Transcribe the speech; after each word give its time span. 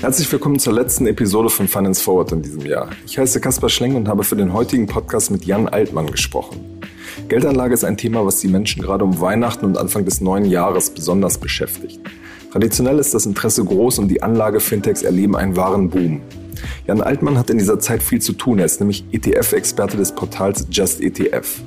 Herzlich 0.00 0.32
willkommen 0.32 0.58
zur 0.58 0.72
letzten 0.72 1.06
Episode 1.06 1.50
von 1.50 1.68
Finance 1.68 2.02
Forward 2.02 2.32
in 2.32 2.40
diesem 2.40 2.64
Jahr. 2.64 2.88
Ich 3.04 3.18
heiße 3.18 3.40
Kaspar 3.40 3.68
Schleng 3.68 3.94
und 3.94 4.08
habe 4.08 4.24
für 4.24 4.36
den 4.36 4.52
heutigen 4.52 4.86
Podcast 4.86 5.30
mit 5.30 5.44
Jan 5.44 5.68
Altmann 5.68 6.06
gesprochen. 6.06 6.80
Geldanlage 7.28 7.74
ist 7.74 7.84
ein 7.84 7.96
Thema, 7.96 8.24
was 8.24 8.40
die 8.40 8.48
Menschen 8.48 8.80
gerade 8.80 9.04
um 9.04 9.20
Weihnachten 9.20 9.66
und 9.66 9.76
Anfang 9.76 10.04
des 10.04 10.20
neuen 10.20 10.46
Jahres 10.46 10.90
besonders 10.90 11.36
beschäftigt. 11.36 12.00
Traditionell 12.52 12.98
ist 12.98 13.12
das 13.12 13.26
Interesse 13.26 13.64
groß 13.64 13.98
und 13.98 14.08
die 14.08 14.22
Anlage-Fintechs 14.22 15.02
erleben 15.02 15.36
einen 15.36 15.56
wahren 15.56 15.90
Boom. 15.90 16.22
Jan 16.86 17.00
Altmann 17.00 17.38
hat 17.38 17.50
in 17.50 17.58
dieser 17.58 17.78
Zeit 17.78 18.02
viel 18.02 18.20
zu 18.20 18.32
tun. 18.32 18.58
Er 18.58 18.64
ist 18.64 18.80
nämlich 18.80 19.04
ETF-Experte 19.12 19.96
des 19.96 20.14
Portals 20.14 20.66
Just 20.70 21.00
ETF. 21.00 21.60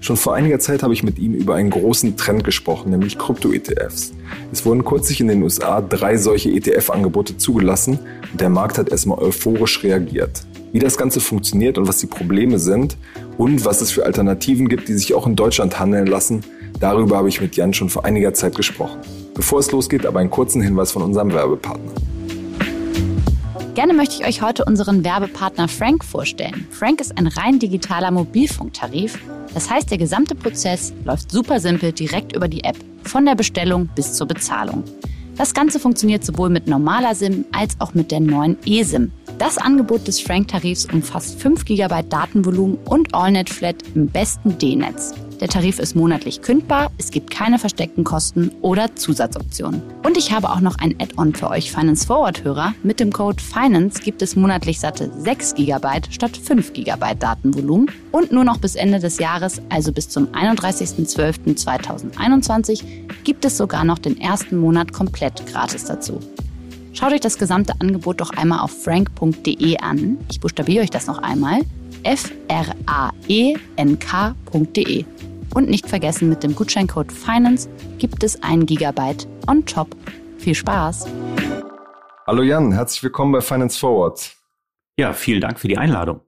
Schon 0.00 0.16
vor 0.16 0.34
einiger 0.34 0.58
Zeit 0.58 0.82
habe 0.82 0.92
ich 0.92 1.02
mit 1.02 1.18
ihm 1.18 1.34
über 1.34 1.54
einen 1.54 1.70
großen 1.70 2.16
Trend 2.16 2.44
gesprochen, 2.44 2.90
nämlich 2.90 3.18
Krypto-ETFs. 3.18 4.12
Es 4.52 4.64
wurden 4.64 4.84
kürzlich 4.84 5.20
in 5.20 5.28
den 5.28 5.42
USA 5.42 5.80
drei 5.80 6.16
solche 6.16 6.50
ETF-Angebote 6.50 7.36
zugelassen 7.36 7.98
und 8.30 8.40
der 8.40 8.48
Markt 8.48 8.78
hat 8.78 8.90
erstmal 8.90 9.18
euphorisch 9.18 9.82
reagiert. 9.82 10.44
Wie 10.72 10.78
das 10.78 10.96
Ganze 10.96 11.20
funktioniert 11.20 11.78
und 11.78 11.88
was 11.88 11.98
die 11.98 12.06
Probleme 12.06 12.58
sind 12.58 12.96
und 13.38 13.64
was 13.64 13.80
es 13.80 13.90
für 13.90 14.04
Alternativen 14.04 14.68
gibt, 14.68 14.88
die 14.88 14.94
sich 14.94 15.14
auch 15.14 15.26
in 15.26 15.34
Deutschland 15.34 15.80
handeln 15.80 16.06
lassen, 16.06 16.42
darüber 16.78 17.16
habe 17.16 17.28
ich 17.28 17.40
mit 17.40 17.56
Jan 17.56 17.72
schon 17.72 17.88
vor 17.88 18.04
einiger 18.04 18.34
Zeit 18.34 18.54
gesprochen. 18.54 19.00
Bevor 19.34 19.60
es 19.60 19.70
losgeht, 19.72 20.04
aber 20.04 20.20
einen 20.20 20.30
kurzen 20.30 20.60
Hinweis 20.60 20.92
von 20.92 21.02
unserem 21.02 21.32
Werbepartner. 21.32 21.92
Gerne 23.78 23.94
möchte 23.94 24.16
ich 24.16 24.26
euch 24.26 24.42
heute 24.42 24.64
unseren 24.64 25.04
Werbepartner 25.04 25.68
Frank 25.68 26.04
vorstellen. 26.04 26.66
Frank 26.68 27.00
ist 27.00 27.16
ein 27.16 27.28
rein 27.28 27.60
digitaler 27.60 28.10
Mobilfunktarif. 28.10 29.20
Das 29.54 29.70
heißt, 29.70 29.88
der 29.88 29.98
gesamte 29.98 30.34
Prozess 30.34 30.92
läuft 31.04 31.30
super 31.30 31.60
simpel 31.60 31.92
direkt 31.92 32.34
über 32.34 32.48
die 32.48 32.64
App, 32.64 32.76
von 33.04 33.24
der 33.24 33.36
Bestellung 33.36 33.88
bis 33.94 34.14
zur 34.14 34.26
Bezahlung. 34.26 34.82
Das 35.36 35.54
Ganze 35.54 35.78
funktioniert 35.78 36.24
sowohl 36.24 36.50
mit 36.50 36.66
normaler 36.66 37.14
SIM 37.14 37.44
als 37.52 37.76
auch 37.78 37.94
mit 37.94 38.10
der 38.10 38.18
neuen 38.18 38.56
eSIM. 38.66 39.12
Das 39.38 39.58
Angebot 39.58 40.08
des 40.08 40.20
Frank-Tarifs 40.20 40.86
umfasst 40.92 41.40
5 41.40 41.64
GB 41.64 42.02
Datenvolumen 42.08 42.78
und 42.84 43.14
AllNet 43.14 43.48
Flat 43.48 43.76
im 43.94 44.08
besten 44.08 44.58
D-Netz. 44.58 45.14
Der 45.40 45.48
Tarif 45.48 45.78
ist 45.78 45.94
monatlich 45.94 46.42
kündbar, 46.42 46.90
es 46.98 47.12
gibt 47.12 47.30
keine 47.30 47.60
versteckten 47.60 48.02
Kosten 48.02 48.50
oder 48.60 48.96
Zusatzoptionen. 48.96 49.80
Und 50.04 50.16
ich 50.16 50.32
habe 50.32 50.50
auch 50.50 50.58
noch 50.60 50.78
ein 50.78 50.96
Add-on 51.00 51.32
für 51.32 51.48
euch 51.48 51.70
Finance 51.70 52.04
Forward-Hörer. 52.06 52.74
Mit 52.82 52.98
dem 52.98 53.12
Code 53.12 53.40
FINANCE 53.40 54.02
gibt 54.02 54.20
es 54.20 54.34
monatlich 54.34 54.80
satte 54.80 55.12
6 55.16 55.54
GB 55.54 55.86
statt 56.10 56.36
5 56.36 56.72
GB 56.72 57.14
Datenvolumen 57.18 57.88
und 58.10 58.32
nur 58.32 58.42
noch 58.42 58.58
bis 58.58 58.74
Ende 58.74 58.98
des 58.98 59.18
Jahres, 59.18 59.62
also 59.68 59.92
bis 59.92 60.08
zum 60.08 60.26
31.12.2021, 60.28 62.82
gibt 63.22 63.44
es 63.44 63.56
sogar 63.56 63.84
noch 63.84 64.00
den 64.00 64.20
ersten 64.20 64.58
Monat 64.58 64.92
komplett 64.92 65.46
gratis 65.46 65.84
dazu. 65.84 66.18
Schaut 66.94 67.12
euch 67.12 67.20
das 67.20 67.38
gesamte 67.38 67.74
Angebot 67.78 68.20
doch 68.20 68.30
einmal 68.30 68.58
auf 68.58 68.72
frank.de 68.82 69.78
an. 69.78 70.18
Ich 70.30 70.40
buchstabiere 70.40 70.82
euch 70.82 70.90
das 70.90 71.06
noch 71.06 71.22
einmal. 71.22 71.60
f-r-a-e-n-k.de. 72.02 72.64
Und 75.54 75.68
nicht 75.68 75.88
vergessen, 75.88 76.28
mit 76.28 76.42
dem 76.42 76.54
Gutscheincode 76.54 77.12
FINANCE 77.12 77.68
gibt 77.98 78.22
es 78.22 78.42
ein 78.42 78.66
Gigabyte 78.66 79.26
on 79.46 79.64
top. 79.64 79.88
Viel 80.38 80.54
Spaß! 80.54 81.06
Hallo 82.26 82.42
Jan, 82.42 82.72
herzlich 82.72 83.02
willkommen 83.02 83.32
bei 83.32 83.40
Finance 83.40 83.78
Forward. 83.78 84.34
Ja, 84.98 85.12
vielen 85.14 85.40
Dank 85.40 85.58
für 85.58 85.68
die 85.68 85.78
Einladung. 85.78 86.20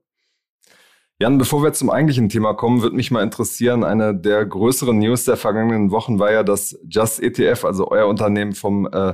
Jan, 1.19 1.37
bevor 1.37 1.61
wir 1.61 1.71
zum 1.73 1.91
eigentlichen 1.91 2.29
Thema 2.29 2.55
kommen, 2.55 2.81
würde 2.81 2.95
mich 2.95 3.11
mal 3.11 3.21
interessieren, 3.21 3.83
eine 3.83 4.15
der 4.15 4.43
größeren 4.43 4.97
News 4.97 5.25
der 5.25 5.37
vergangenen 5.37 5.91
Wochen 5.91 6.17
war 6.17 6.31
ja, 6.31 6.41
dass 6.41 6.79
Just 6.89 7.21
ETF, 7.21 7.65
also 7.65 7.91
euer 7.91 8.07
Unternehmen 8.07 8.53
vom 8.53 8.87
äh, 8.91 9.13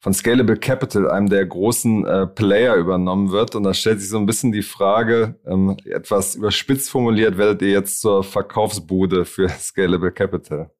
von 0.00 0.14
Scalable 0.14 0.56
Capital, 0.56 1.10
einem 1.10 1.28
der 1.28 1.44
großen 1.44 2.06
äh, 2.06 2.26
Player, 2.26 2.76
übernommen 2.76 3.30
wird. 3.32 3.54
Und 3.54 3.64
da 3.64 3.74
stellt 3.74 4.00
sich 4.00 4.10
so 4.10 4.18
ein 4.18 4.26
bisschen 4.26 4.52
die 4.52 4.62
Frage, 4.62 5.38
ähm, 5.46 5.76
etwas 5.84 6.36
überspitzt 6.36 6.90
formuliert, 6.90 7.36
werdet 7.36 7.62
ihr 7.62 7.70
jetzt 7.70 8.00
zur 8.00 8.22
Verkaufsbude 8.22 9.24
für 9.24 9.48
Scalable 9.58 10.12
Capital? 10.12 10.70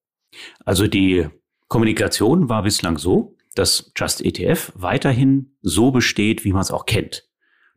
Also 0.65 0.87
die 0.87 1.29
Kommunikation 1.69 2.49
war 2.49 2.63
bislang 2.63 2.99
so, 2.99 3.37
dass 3.55 3.93
Just 3.97 4.25
ETF 4.25 4.73
weiterhin 4.77 5.57
so 5.63 5.91
besteht, 5.91 6.45
wie 6.45 6.53
man 6.53 6.63
es 6.63 6.71
auch 6.71 6.87
kennt. 6.87 7.29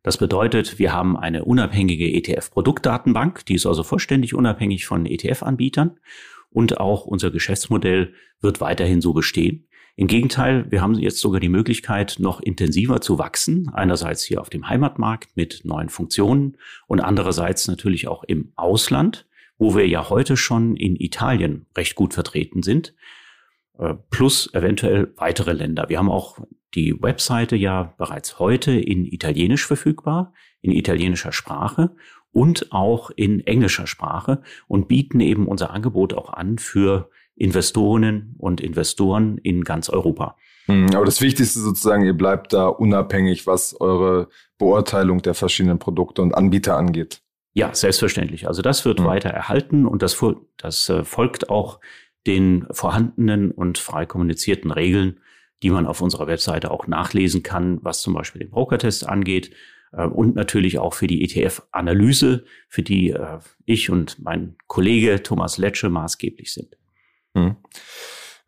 Das 0.04 0.18
bedeutet, 0.18 0.80
wir 0.80 0.94
haben 0.94 1.18
eine 1.18 1.46
unabhängige 1.46 2.08
ETF-Produktdatenbank, 2.08 3.46
die 3.46 3.56
ist 3.56 3.66
also 3.66 3.84
vollständig 3.84 4.34
unabhängig 4.34 4.86
von 4.86 5.06
ETF-Anbietern 5.06 6.00
und 6.50 6.80
auch 6.80 7.06
unser 7.06 7.32
Geschäftsmodell 7.32 8.14
wird 8.42 8.62
weiterhin 8.62 9.02
so 9.02 9.14
bestehen. 9.14 9.68
Im 10.02 10.08
Gegenteil, 10.08 10.66
wir 10.72 10.82
haben 10.82 10.96
jetzt 10.96 11.20
sogar 11.20 11.40
die 11.40 11.48
Möglichkeit, 11.48 12.16
noch 12.18 12.40
intensiver 12.40 13.02
zu 13.02 13.20
wachsen. 13.20 13.70
Einerseits 13.72 14.24
hier 14.24 14.42
auf 14.42 14.50
dem 14.50 14.68
Heimatmarkt 14.68 15.38
mit 15.38 15.62
neuen 15.64 15.90
Funktionen 15.90 16.58
und 16.88 17.02
andererseits 17.02 17.68
natürlich 17.68 18.08
auch 18.08 18.24
im 18.24 18.52
Ausland, 18.56 19.28
wo 19.60 19.76
wir 19.76 19.88
ja 19.88 20.10
heute 20.10 20.38
schon 20.38 20.76
in 20.76 20.96
Italien 20.96 21.68
recht 21.78 21.94
gut 21.94 22.16
vertreten 22.16 22.64
sind, 22.64 22.96
äh, 23.78 23.94
plus 24.10 24.52
eventuell 24.56 25.14
weitere 25.18 25.54
Länder. 25.54 25.88
Wir 25.88 26.00
haben 26.00 26.10
auch 26.10 26.40
die 26.74 27.00
Webseite 27.00 27.56
ja 27.56 27.94
bereits 28.00 28.40
heute 28.40 28.72
in 28.72 29.06
Italienisch 29.06 29.68
verfügbar, 29.68 30.34
in 30.62 30.72
italienischer 30.72 31.32
Sprache 31.32 31.92
und 32.32 32.72
auch 32.72 33.12
in 33.16 33.42
englischer 33.42 33.86
Sprache 33.86 34.42
und 34.68 34.88
bieten 34.88 35.20
eben 35.20 35.46
unser 35.46 35.70
Angebot 35.70 36.16
auch 36.16 36.34
an 36.34 36.58
für 36.58 37.12
Investorinnen 37.41 38.35
und 38.38 38.62
Investoren 38.62 39.40
in 39.40 39.63
ganz 39.63 39.90
Europa. 39.90 40.38
Hm, 40.68 40.96
aber 40.96 41.06
das 41.06 41.22
Wichtigste 41.22 41.59
sozusagen, 41.59 42.06
ihr 42.06 42.13
bleibt 42.13 42.53
da 42.53 42.68
unabhängig, 42.68 43.47
was 43.47 43.79
eure 43.81 44.29
Beurteilung 44.59 45.24
der 45.24 45.34
verschiedenen 45.34 45.79
Produkte 45.79 46.22
und 46.22 46.35
Anbieter 46.35 46.78
angeht. 46.78 47.22
Ja, 47.53 47.74
selbstverständlich. 47.74 48.47
Also 48.47 48.62
das 48.62 48.85
wird 48.85 49.00
mhm. 49.00 49.06
weiter 49.06 49.29
erhalten 49.29 49.88
und 49.88 50.03
das, 50.03 50.24
das 50.57 50.88
äh, 50.90 51.03
folgt 51.03 51.50
auch 51.50 51.79
den 52.28 52.68
vorhandenen 52.69 53.52
und 53.52 53.79
frei 53.79 54.06
kommunizierten 54.06 54.69
Regeln, 54.72 55.19
die 55.63 55.72
man 55.72 55.88
auf 55.88 56.02
unserer 56.02 56.28
Webseite 56.28 56.69
auch 56.69 56.85
nachlesen 56.85 57.41
kann, 57.41 57.79
was 57.81 58.02
zum 58.02 58.13
Beispiel 58.13 58.40
den 58.40 58.52
Brokertest 58.52 59.08
angeht 59.08 59.52
äh, 59.91 60.06
und 60.06 60.35
natürlich 60.35 60.78
auch 60.78 60.94
für 60.94 61.08
die 61.08 61.23
ETF-Analyse, 61.23 62.46
für 62.69 62.84
die 62.84 63.09
äh, 63.09 63.40
ich 63.66 63.90
und 63.90 64.22
mein 64.22 64.56
Kollege 64.68 65.23
Thomas 65.23 65.58
Letsche 65.58 65.90
maßgeblich 65.90 66.53
sind. 66.53 66.78
Hm. 67.36 67.56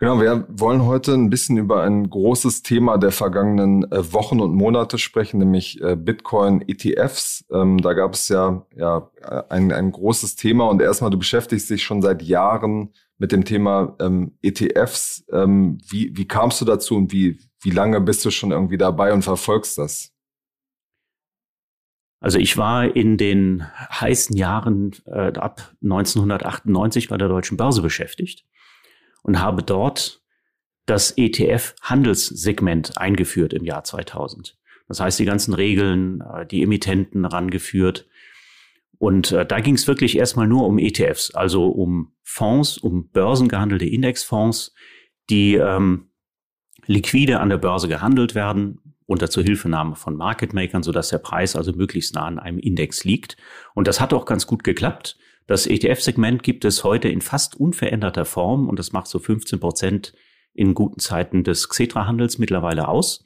Genau, 0.03 0.19
wir 0.19 0.45
wollen 0.49 0.85
heute 0.85 1.13
ein 1.13 1.29
bisschen 1.29 1.55
über 1.55 1.83
ein 1.83 2.09
großes 2.09 2.61
Thema 2.61 2.97
der 2.97 3.11
vergangenen 3.11 3.89
äh, 3.89 4.11
Wochen 4.11 4.41
und 4.41 4.53
Monate 4.53 4.97
sprechen, 4.97 5.37
nämlich 5.37 5.79
äh, 5.81 5.95
Bitcoin-ETFs. 5.95 7.45
Ähm, 7.49 7.77
da 7.77 7.93
gab 7.93 8.13
es 8.13 8.27
ja, 8.27 8.65
ja 8.75 9.09
ein, 9.47 9.71
ein 9.71 9.93
großes 9.93 10.35
Thema 10.35 10.67
und 10.67 10.81
erstmal, 10.81 11.09
du 11.09 11.17
beschäftigst 11.17 11.69
dich 11.69 11.83
schon 11.83 12.01
seit 12.01 12.21
Jahren 12.21 12.93
mit 13.17 13.31
dem 13.31 13.45
Thema 13.45 13.95
ähm, 14.01 14.37
ETFs. 14.41 15.23
Ähm, 15.31 15.77
wie, 15.87 16.11
wie 16.17 16.27
kamst 16.27 16.59
du 16.59 16.65
dazu 16.65 16.97
und 16.97 17.13
wie, 17.13 17.39
wie 17.61 17.71
lange 17.71 18.01
bist 18.01 18.25
du 18.25 18.29
schon 18.29 18.51
irgendwie 18.51 18.77
dabei 18.77 19.13
und 19.13 19.21
verfolgst 19.21 19.77
das? 19.77 20.11
Also 22.19 22.39
ich 22.39 22.57
war 22.57 22.93
in 22.93 23.15
den 23.15 23.63
heißen 23.89 24.35
Jahren 24.35 24.91
äh, 25.05 25.31
ab 25.37 25.73
1998 25.81 27.07
bei 27.07 27.17
der 27.17 27.29
Deutschen 27.29 27.55
Börse 27.55 27.81
beschäftigt 27.81 28.45
und 29.23 29.41
habe 29.41 29.63
dort 29.63 30.21
das 30.85 31.17
ETF-Handelssegment 31.17 32.97
eingeführt 32.97 33.53
im 33.53 33.63
Jahr 33.65 33.83
2000. 33.83 34.57
Das 34.87 34.99
heißt, 34.99 35.17
die 35.17 35.25
ganzen 35.25 35.53
Regeln, 35.53 36.21
äh, 36.21 36.45
die 36.45 36.61
Emittenten 36.61 37.25
rangeführt. 37.25 38.07
Und 38.97 39.31
äh, 39.31 39.45
da 39.45 39.59
ging 39.59 39.75
es 39.75 39.87
wirklich 39.87 40.17
erstmal 40.17 40.47
nur 40.47 40.67
um 40.67 40.77
ETFs, 40.77 41.31
also 41.31 41.67
um 41.69 42.13
Fonds, 42.21 42.77
um 42.77 43.09
börsengehandelte 43.09 43.85
Indexfonds, 43.85 44.73
die 45.29 45.55
ähm, 45.55 46.09
liquide 46.85 47.39
an 47.39 47.49
der 47.49 47.57
Börse 47.57 47.87
gehandelt 47.87 48.35
werden, 48.35 48.79
unter 49.05 49.29
Zuhilfenahme 49.29 49.95
von 49.95 50.15
Market 50.15 50.53
Makern, 50.53 50.83
sodass 50.83 51.09
der 51.09 51.17
Preis 51.17 51.55
also 51.55 51.73
möglichst 51.73 52.15
nah 52.15 52.25
an 52.25 52.39
einem 52.39 52.59
Index 52.59 53.03
liegt. 53.03 53.37
Und 53.73 53.87
das 53.87 53.99
hat 53.99 54.13
auch 54.13 54.25
ganz 54.25 54.47
gut 54.47 54.63
geklappt. 54.63 55.17
Das 55.47 55.67
ETF-Segment 55.67 56.43
gibt 56.43 56.65
es 56.65 56.83
heute 56.83 57.09
in 57.09 57.21
fast 57.21 57.55
unveränderter 57.59 58.25
Form 58.25 58.69
und 58.69 58.79
das 58.79 58.93
macht 58.93 59.07
so 59.07 59.19
15 59.19 59.59
Prozent 59.59 60.13
in 60.53 60.73
guten 60.73 60.99
Zeiten 60.99 61.43
des 61.43 61.67
Xetra-Handels 61.69 62.37
mittlerweile 62.37 62.87
aus 62.87 63.23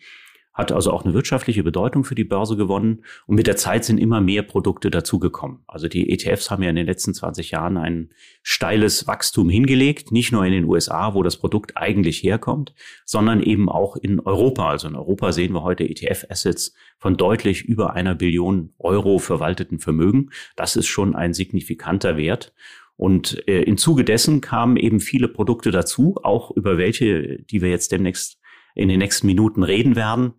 hat 0.57 0.71
also 0.71 0.91
auch 0.91 1.05
eine 1.05 1.13
wirtschaftliche 1.13 1.63
Bedeutung 1.63 2.03
für 2.03 2.15
die 2.15 2.23
Börse 2.23 2.57
gewonnen. 2.57 3.03
Und 3.27 3.35
mit 3.35 3.45
der 3.45 3.57
Zeit 3.57 3.85
sind 3.85 3.99
immer 3.99 4.21
mehr 4.21 4.41
Produkte 4.41 4.89
dazugekommen. 4.89 5.59
Also 5.67 5.87
die 5.87 6.09
ETFs 6.09 6.49
haben 6.49 6.63
ja 6.63 6.71
in 6.71 6.75
den 6.75 6.87
letzten 6.87 7.13
20 7.13 7.51
Jahren 7.51 7.77
ein 7.77 8.09
steiles 8.41 9.05
Wachstum 9.05 9.51
hingelegt, 9.51 10.11
nicht 10.11 10.31
nur 10.31 10.43
in 10.45 10.53
den 10.53 10.65
USA, 10.65 11.13
wo 11.13 11.21
das 11.21 11.37
Produkt 11.37 11.77
eigentlich 11.77 12.23
herkommt, 12.23 12.73
sondern 13.05 13.43
eben 13.43 13.69
auch 13.69 13.97
in 13.97 14.19
Europa. 14.19 14.67
Also 14.67 14.87
in 14.87 14.95
Europa 14.95 15.31
sehen 15.31 15.53
wir 15.53 15.61
heute 15.61 15.87
ETF-Assets 15.87 16.73
von 16.97 17.17
deutlich 17.17 17.63
über 17.63 17.93
einer 17.93 18.15
Billion 18.15 18.73
Euro 18.79 19.19
verwalteten 19.19 19.77
Vermögen. 19.77 20.31
Das 20.55 20.75
ist 20.75 20.87
schon 20.87 21.15
ein 21.15 21.35
signifikanter 21.35 22.17
Wert. 22.17 22.51
Und 22.95 23.47
äh, 23.47 23.61
im 23.61 23.77
Zuge 23.77 24.03
dessen 24.03 24.41
kamen 24.41 24.75
eben 24.75 25.01
viele 25.01 25.27
Produkte 25.27 25.69
dazu, 25.69 26.15
auch 26.23 26.49
über 26.49 26.79
welche, 26.79 27.43
die 27.43 27.61
wir 27.61 27.69
jetzt 27.69 27.91
demnächst 27.91 28.39
in 28.77 28.89
den 28.89 28.99
nächsten 28.99 29.27
Minuten 29.27 29.63
reden 29.63 29.95
werden, 29.95 30.33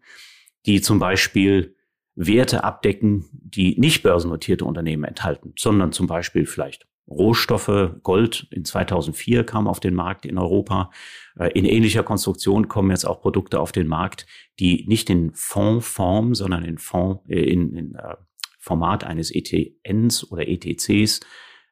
die 0.67 0.81
zum 0.81 0.99
Beispiel 0.99 1.77
Werte 2.15 2.65
abdecken, 2.65 3.27
die 3.33 3.79
nicht 3.79 4.03
börsennotierte 4.03 4.65
Unternehmen 4.65 5.05
enthalten, 5.05 5.53
sondern 5.57 5.93
zum 5.93 6.07
Beispiel 6.07 6.47
vielleicht 6.47 6.87
Rohstoffe, 7.09 7.95
Gold 8.03 8.47
in 8.51 8.65
2004 8.65 9.45
kam 9.45 9.67
auf 9.67 9.81
den 9.81 9.95
Markt 9.95 10.27
in 10.27 10.37
Europa. 10.37 10.91
Äh, 11.39 11.51
in 11.53 11.65
ähnlicher 11.65 12.03
Konstruktion 12.03 12.69
kommen 12.69 12.91
jetzt 12.91 13.07
auch 13.07 13.23
Produkte 13.23 13.61
auf 13.61 13.73
den 13.73 13.87
Markt, 13.87 14.27
die 14.61 14.85
nicht 14.89 15.09
in 15.09 15.33
Fondsform, 15.33 16.35
sondern 16.35 16.65
in 16.65 16.77
Fonds, 16.77 17.23
äh, 17.29 17.41
in, 17.41 17.75
in 17.75 17.95
äh, 17.95 18.17
Format 18.59 19.05
eines 19.05 19.31
ETNs 19.35 20.31
oder 20.31 20.47
ETCs 20.47 21.21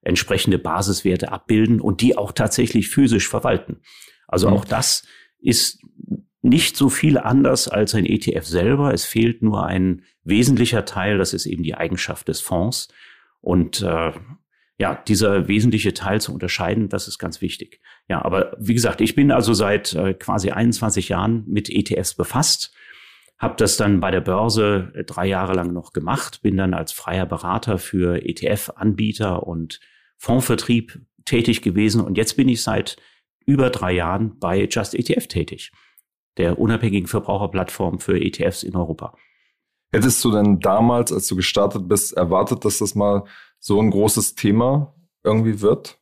entsprechende 0.01 0.59
Basiswerte 0.59 1.33
abbilden 1.33 1.81
und 1.81 2.01
die 2.01 2.17
auch 2.17 2.33
tatsächlich 2.33 2.89
physisch 2.89 3.29
verwalten. 3.29 3.81
Also 4.29 4.49
mhm. 4.49 4.55
auch 4.55 4.65
das 4.65 5.05
ist 5.39 5.83
nicht 6.49 6.77
so 6.77 6.89
viel 6.89 7.19
anders 7.19 7.69
als 7.69 7.95
ein 7.95 8.07
ETF 8.07 8.45
selber. 8.45 8.95
Es 8.95 9.05
fehlt 9.05 9.43
nur 9.43 9.67
ein 9.67 10.03
wesentlicher 10.25 10.85
Teil, 10.85 11.19
das 11.19 11.33
ist 11.33 11.47
eben 11.47 11.63
die 11.63 11.75
Eigenschaft 11.75 12.29
des 12.29 12.41
Fonds. 12.41 12.89
Und 13.41 13.83
äh, 13.83 14.13
ja, 14.79 14.95
dieser 14.95 15.49
wesentliche 15.49 15.95
Teil 15.95 16.21
zu 16.21 16.33
unterscheiden, 16.33 16.89
das 16.89 17.09
ist 17.09 17.19
ganz 17.19 17.41
wichtig. 17.41 17.81
Ja, 18.09 18.25
aber 18.25 18.57
wie 18.59 18.75
gesagt, 18.75 19.01
ich 19.01 19.15
bin 19.15 19.31
also 19.31 19.55
seit 19.55 19.95
äh, 19.95 20.15
quasi 20.15 20.51
21 20.51 21.09
Jahren 21.09 21.45
mit 21.47 21.71
ETFs 21.71 22.15
befasst, 22.15 22.75
habe 23.39 23.57
das 23.57 23.77
dann 23.77 24.01
bei 24.01 24.11
der 24.11 24.21
Börse 24.21 24.93
äh, 24.95 25.05
drei 25.05 25.27
Jahre 25.27 25.55
lang 25.55 25.73
noch 25.73 25.93
gemacht, 25.93 26.43
bin 26.43 26.57
dann 26.57 26.75
als 26.75 26.93
freier 26.93 27.27
Berater 27.27 27.79
für 27.79 28.23
ETF-Anbieter 28.25 29.47
und 29.47 29.81
Fondsvertrieb 30.19 31.01
tätig 31.25 31.63
gewesen 31.63 32.01
und 32.01 32.17
jetzt 32.17 32.37
bin 32.37 32.49
ich 32.49 32.63
seit 32.63 32.97
über 33.47 33.71
drei 33.71 33.93
Jahren 33.93 34.39
bei 34.39 34.67
Just 34.71 34.95
ETF 34.95 35.27
tätig, 35.27 35.73
der 36.37 36.59
unabhängigen 36.59 37.09
Verbraucherplattform 37.09 37.99
für 37.99 38.21
ETFs 38.21 38.63
in 38.63 38.77
Europa. 38.77 39.15
Hättest 39.93 40.25
du 40.25 40.31
denn 40.31 40.61
damals, 40.61 41.13
als 41.13 41.27
du 41.27 41.37
gestartet 41.37 41.89
bist, 41.89 42.13
erwartet, 42.17 42.65
dass 42.65 42.79
das 42.79 42.95
mal 42.95 43.25
so 43.59 43.81
ein 43.81 43.91
großes 43.91 44.35
Thema 44.35 44.95
irgendwie 45.23 45.61
wird? 45.61 45.99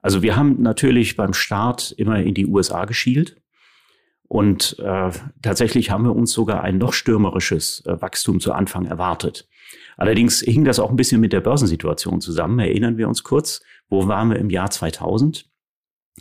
Also 0.00 0.22
wir 0.22 0.36
haben 0.36 0.62
natürlich 0.62 1.16
beim 1.16 1.32
Start 1.32 1.92
immer 1.96 2.20
in 2.20 2.34
die 2.34 2.46
USA 2.46 2.84
geschielt. 2.84 3.40
Und 4.28 4.78
äh, 4.78 5.10
tatsächlich 5.42 5.90
haben 5.90 6.04
wir 6.04 6.16
uns 6.16 6.32
sogar 6.32 6.62
ein 6.62 6.78
noch 6.78 6.94
stürmerisches 6.94 7.84
äh, 7.84 8.00
Wachstum 8.00 8.40
zu 8.40 8.52
Anfang 8.52 8.86
erwartet. 8.86 9.46
Allerdings 9.96 10.40
hing 10.40 10.64
das 10.64 10.78
auch 10.78 10.90
ein 10.90 10.96
bisschen 10.96 11.20
mit 11.20 11.32
der 11.34 11.42
Börsensituation 11.42 12.20
zusammen. 12.20 12.58
Erinnern 12.58 12.96
wir 12.96 13.08
uns 13.08 13.24
kurz, 13.24 13.60
wo 13.88 14.08
waren 14.08 14.30
wir 14.30 14.38
im 14.38 14.48
Jahr 14.48 14.70
2000? 14.70 15.51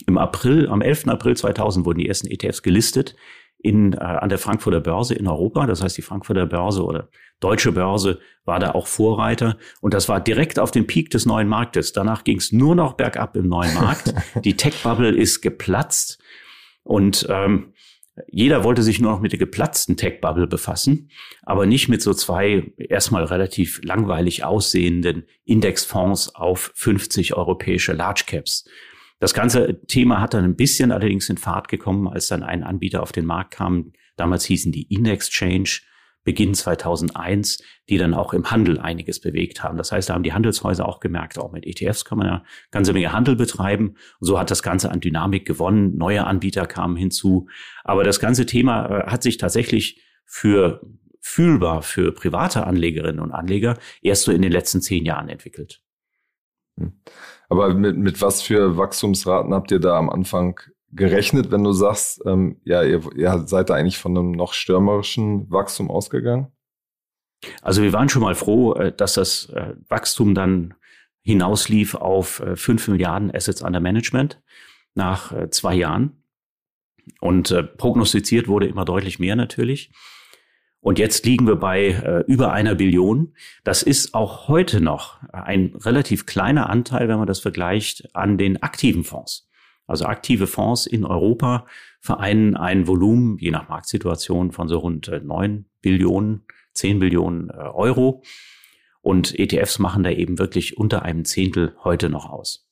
Im 0.08 0.18
April, 0.18 0.70
am 0.70 0.82
11. 0.82 1.08
April 1.08 1.36
2000 1.36 1.86
wurden 1.86 2.00
die 2.00 2.08
ersten 2.08 2.28
ETFs 2.28 2.62
gelistet 2.62 3.16
in, 3.58 3.94
äh, 3.94 3.98
an 3.98 4.30
der 4.30 4.38
Frankfurter 4.38 4.80
Börse 4.80 5.14
in 5.14 5.28
Europa. 5.28 5.66
Das 5.66 5.84
heißt, 5.84 5.98
die 5.98 6.02
Frankfurter 6.02 6.46
Börse 6.46 6.84
oder 6.84 7.10
deutsche 7.40 7.72
Börse 7.72 8.20
war 8.46 8.60
da 8.60 8.72
auch 8.72 8.88
Vorreiter. 8.88 9.58
Und 9.82 9.94
das 9.94 10.10
war 10.10 10.20
direkt 10.20 10.60
auf 10.60 10.72
dem 10.72 10.88
Peak 10.88 11.10
des 11.10 11.26
neuen 11.26 11.48
Marktes. 11.48 11.94
Danach 11.94 12.24
ging 12.24 12.38
es 12.38 12.52
nur 12.52 12.76
noch 12.76 12.94
bergab 12.94 13.36
im 13.36 13.48
neuen 13.48 13.74
Markt. 13.74 14.14
die 14.44 14.56
Tech-Bubble 14.56 15.16
ist 15.16 15.42
geplatzt. 15.42 16.20
Und 16.84 17.28
ähm, 17.30 17.74
jeder 18.28 18.64
wollte 18.64 18.84
sich 18.84 19.00
nur 19.00 19.12
noch 19.12 19.22
mit 19.22 19.32
der 19.32 19.40
geplatzten 19.40 19.98
Tech-Bubble 19.98 20.48
befassen, 20.48 21.10
aber 21.44 21.66
nicht 21.66 21.88
mit 21.88 22.02
so 22.02 22.14
zwei 22.14 22.72
erstmal 22.78 23.24
relativ 23.24 23.82
langweilig 23.84 24.44
aussehenden 24.44 25.24
Indexfonds 25.46 26.36
auf 26.36 26.72
50 26.76 27.36
europäische 27.36 27.94
Large 27.94 28.24
Caps. 28.28 28.66
Das 29.22 29.36
ganze 29.36 29.80
Thema 29.86 30.20
hat 30.20 30.34
dann 30.34 30.44
ein 30.44 30.56
bisschen 30.56 30.92
allerdings 30.92 31.30
in 31.30 31.38
Fahrt 31.38 31.68
gekommen, 31.68 32.08
als 32.08 32.28
dann 32.28 32.42
ein 32.42 32.64
Anbieter 32.64 33.04
auf 33.04 33.12
den 33.12 33.28
Markt 33.28 33.52
kam. 33.52 33.94
Damals 34.18 34.46
hießen 34.46 34.72
die 34.72 34.92
Indexchange 34.92 35.82
Beginn 36.24 36.56
2001, 36.56 37.64
die 37.88 38.00
dann 38.00 38.16
auch 38.16 38.34
im 38.34 38.50
Handel 38.50 38.80
einiges 38.80 39.22
bewegt 39.22 39.64
haben. 39.64 39.78
Das 39.78 39.92
heißt, 39.92 40.10
da 40.10 40.16
haben 40.16 40.24
die 40.24 40.34
Handelshäuser 40.34 40.88
auch 40.88 41.00
gemerkt, 41.00 41.38
auch 41.38 41.52
mit 41.52 41.68
ETFs 41.68 42.04
kann 42.04 42.18
man 42.18 42.28
ja 42.28 42.44
ganze 42.72 42.94
Menge 42.94 43.14
Handel 43.14 43.36
betreiben. 43.36 43.90
Und 44.20 44.26
so 44.26 44.40
hat 44.40 44.50
das 44.50 44.64
Ganze 44.64 44.90
an 44.90 45.02
Dynamik 45.02 45.46
gewonnen. 45.46 45.96
Neue 45.98 46.26
Anbieter 46.26 46.66
kamen 46.66 46.96
hinzu. 46.96 47.48
Aber 47.84 48.04
das 48.04 48.20
ganze 48.20 48.48
Thema 48.48 48.86
äh, 48.88 49.12
hat 49.12 49.22
sich 49.22 49.38
tatsächlich 49.38 50.02
für 50.26 50.82
fühlbar 51.20 51.84
für 51.84 52.12
private 52.12 52.66
Anlegerinnen 52.66 53.20
und 53.20 53.32
Anleger 53.32 53.78
erst 54.02 54.24
so 54.24 54.32
in 54.32 54.42
den 54.42 54.52
letzten 54.52 54.82
zehn 54.82 55.06
Jahren 55.06 55.30
entwickelt. 55.30 55.84
Hm. 56.82 56.94
Aber 57.50 57.74
mit, 57.74 57.98
mit 57.98 58.22
was 58.22 58.42
für 58.42 58.78
Wachstumsraten 58.78 59.54
habt 59.54 59.72
ihr 59.72 59.80
da 59.80 59.98
am 59.98 60.10
Anfang 60.10 60.60
gerechnet, 60.94 61.52
wenn 61.52 61.64
du 61.64 61.72
sagst, 61.72 62.22
ähm, 62.26 62.62
ja, 62.64 62.84
ihr, 62.84 63.02
ihr 63.16 63.44
seid 63.48 63.70
da 63.70 63.76
eigentlich 63.76 63.98
von 63.98 64.18
einem 64.18 64.32
noch 64.32 64.54
stürmerischen 64.54 65.50
Wachstum 65.52 65.90
ausgegangen? 65.90 66.52
Also 67.62 67.82
wir 67.82 67.94
waren 67.94 68.10
schon 68.10 68.22
mal 68.22 68.36
froh, 68.36 68.74
äh, 68.74 68.96
dass 68.96 69.14
das 69.14 69.50
äh, 69.50 69.74
Wachstum 69.88 70.36
dann 70.36 70.74
hinauslief 71.24 71.96
auf 71.96 72.42
5 72.56 72.88
äh, 72.88 72.92
Milliarden 72.92 73.34
Assets 73.34 73.62
under 73.62 73.80
Management 73.80 74.42
nach 74.94 75.34
zwei 75.52 75.76
Jahren. 75.76 76.24
Und 77.22 77.56
prognostiziert 77.78 78.48
wurde 78.48 78.68
immer 78.68 78.84
deutlich 78.84 79.20
mehr 79.20 79.36
natürlich. 79.38 79.92
Und 80.82 80.98
jetzt 80.98 81.26
liegen 81.26 81.46
wir 81.46 81.58
bei 81.58 82.24
über 82.28 82.52
einer 82.52 82.74
Billion. 82.74 83.36
Das 83.64 83.84
ist 83.84 84.16
auch 84.16 84.48
heute 84.48 84.82
noch 84.82 85.22
ein 85.32 85.76
relativ 85.76 86.26
kleiner 86.26 86.70
Anteil, 86.72 87.08
wenn 87.08 87.20
man 87.20 87.28
das 87.28 87.40
vergleicht, 87.40 88.16
an 88.16 88.40
den 88.40 88.64
aktiven 88.64 89.04
Fonds. 89.04 89.48
Also 89.92 90.06
aktive 90.06 90.48
Fonds 90.48 90.86
in 90.86 91.04
Europa 91.04 91.66
vereinen 92.00 92.56
ein 92.56 92.88
Volumen, 92.88 93.38
je 93.40 93.52
nach 93.52 93.68
Marktsituation, 93.68 94.54
von 94.54 94.70
so 94.70 94.80
rund 94.80 95.12
9 95.24 95.52
äh, 95.52 95.64
Billionen, 95.82 96.46
10 96.74 97.00
Billionen 97.00 97.50
äh, 97.50 97.54
Euro. 97.54 98.24
Und 99.02 99.38
ETFs 99.38 99.80
machen 99.80 100.04
da 100.04 100.10
eben 100.12 100.40
wirklich 100.40 100.78
unter 100.78 101.02
einem 101.02 101.26
Zehntel 101.26 101.76
heute 101.84 102.10
noch 102.10 102.30
aus. 102.30 102.70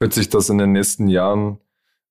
Wird 0.00 0.12
sich 0.12 0.28
das 0.30 0.48
in 0.48 0.58
den 0.58 0.72
nächsten 0.72 1.06
Jahren 1.06 1.60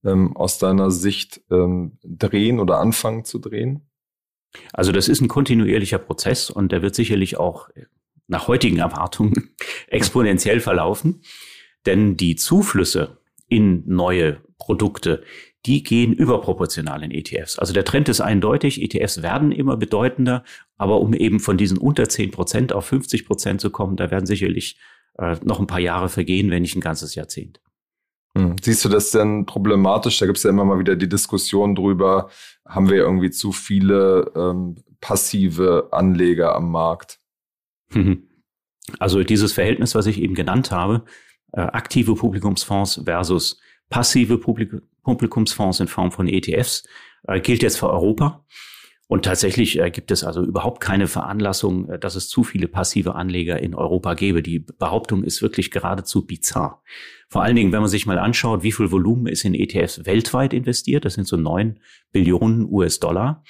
ähm, 0.06 0.38
aus 0.38 0.60
deiner 0.60 0.92
Sicht 0.92 1.42
ähm, 1.52 1.98
drehen 2.04 2.62
oder 2.62 2.80
anfangen 2.80 3.26
zu 3.26 3.38
drehen? 3.40 3.89
Also 4.74 4.92
das 4.92 5.08
ist 5.08 5.22
ein 5.22 5.28
kontinuierlicher 5.28 6.00
Prozess 6.00 6.50
und 6.50 6.72
der 6.72 6.82
wird 6.82 6.96
sicherlich 6.96 7.38
auch 7.38 7.70
nach 8.28 8.48
heutigen 8.48 8.78
Erwartungen 8.78 9.56
exponentiell 9.88 10.60
verlaufen. 10.60 11.22
Denn 11.86 12.18
die 12.18 12.36
Zuflüsse 12.36 13.18
in 13.48 13.84
neue 13.88 14.42
Produkte, 14.58 15.24
die 15.66 15.84
gehen 15.84 16.14
überproportional 16.14 17.04
in 17.04 17.12
ETFs. 17.12 17.60
Also 17.60 17.74
der 17.74 17.86
Trend 17.86 18.08
ist 18.10 18.22
eindeutig, 18.22 18.82
ETFs 18.82 19.22
werden 19.22 19.52
immer 19.52 19.78
bedeutender, 19.78 20.44
aber 20.78 21.02
um 21.02 21.14
eben 21.14 21.40
von 21.40 21.58
diesen 21.58 21.78
unter 21.78 22.08
10 22.08 22.32
Prozent 22.32 22.74
auf 22.74 22.86
50 22.86 23.26
Prozent 23.26 23.62
zu 23.62 23.70
kommen, 23.70 23.98
da 23.98 24.12
werden 24.12 24.26
sicherlich 24.26 24.80
äh, 25.18 25.36
noch 25.44 25.60
ein 25.60 25.68
paar 25.68 25.80
Jahre 25.80 26.10
vergehen, 26.10 26.50
wenn 26.50 26.62
nicht 26.62 26.76
ein 26.76 26.82
ganzes 26.82 27.16
Jahrzehnt. 27.16 27.60
Hm. 28.40 28.56
Siehst 28.62 28.86
du 28.86 28.90
das 28.90 29.12
denn 29.12 29.46
problematisch? 29.46 30.20
Da 30.20 30.26
gibt 30.26 30.38
es 30.38 30.44
ja 30.44 30.50
immer 30.50 30.66
mal 30.66 30.80
wieder 30.80 30.96
die 30.96 31.10
Diskussion 31.10 31.76
drüber, 31.76 32.30
haben 32.66 32.90
wir 32.90 32.98
irgendwie 32.98 33.32
zu 33.32 33.52
viele 33.52 34.32
ähm, 34.36 34.78
passive 35.02 35.90
Anleger 35.92 36.56
am 36.56 36.72
Markt? 36.72 37.20
Also 39.00 39.24
dieses 39.24 39.54
Verhältnis, 39.54 39.94
was 39.94 40.06
ich 40.06 40.20
eben 40.20 40.36
genannt 40.36 40.72
habe, 40.72 41.04
äh, 41.52 41.62
aktive 41.62 42.16
Publikumsfonds 42.16 43.02
versus 43.06 43.60
passive 43.90 44.38
Publik 44.38 44.72
Publikumsfonds 45.04 45.80
in 45.80 45.88
Form 45.88 46.12
von 46.12 46.28
ETFs 46.28 46.88
äh, 47.28 47.40
gilt 47.40 47.64
jetzt 47.64 47.80
für 47.80 47.90
Europa. 47.90 48.46
Und 49.12 49.26
tatsächlich 49.26 49.80
äh, 49.80 49.90
gibt 49.90 50.12
es 50.12 50.24
also 50.24 50.44
überhaupt 50.44 50.82
keine 50.82 51.08
Veranlassung, 51.08 51.90
äh, 51.90 51.98
dass 51.98 52.14
es 52.14 52.30
zu 52.30 52.44
viele 52.44 52.68
passive 52.68 53.16
Anleger 53.16 53.60
in 53.60 53.74
Europa 53.74 54.14
gäbe. 54.14 54.44
Die 54.44 54.60
Behauptung 54.60 55.24
ist 55.24 55.42
wirklich 55.42 55.72
geradezu 55.72 56.28
bizarr. 56.28 56.84
Vor 57.28 57.42
allen 57.42 57.56
Dingen, 57.56 57.72
wenn 57.72 57.82
man 57.82 57.90
sich 57.90 58.06
mal 58.06 58.20
anschaut, 58.20 58.62
wie 58.62 58.72
viel 58.72 58.92
Volumen 58.92 59.26
ist 59.26 59.46
in 59.46 59.56
ETFs 59.56 60.06
weltweit 60.06 60.54
investiert, 60.54 61.06
das 61.06 61.16
sind 61.16 61.28
so 61.28 61.38
neun 61.38 61.80
Billionen 62.12 62.72
US-Dollar. 62.72 63.44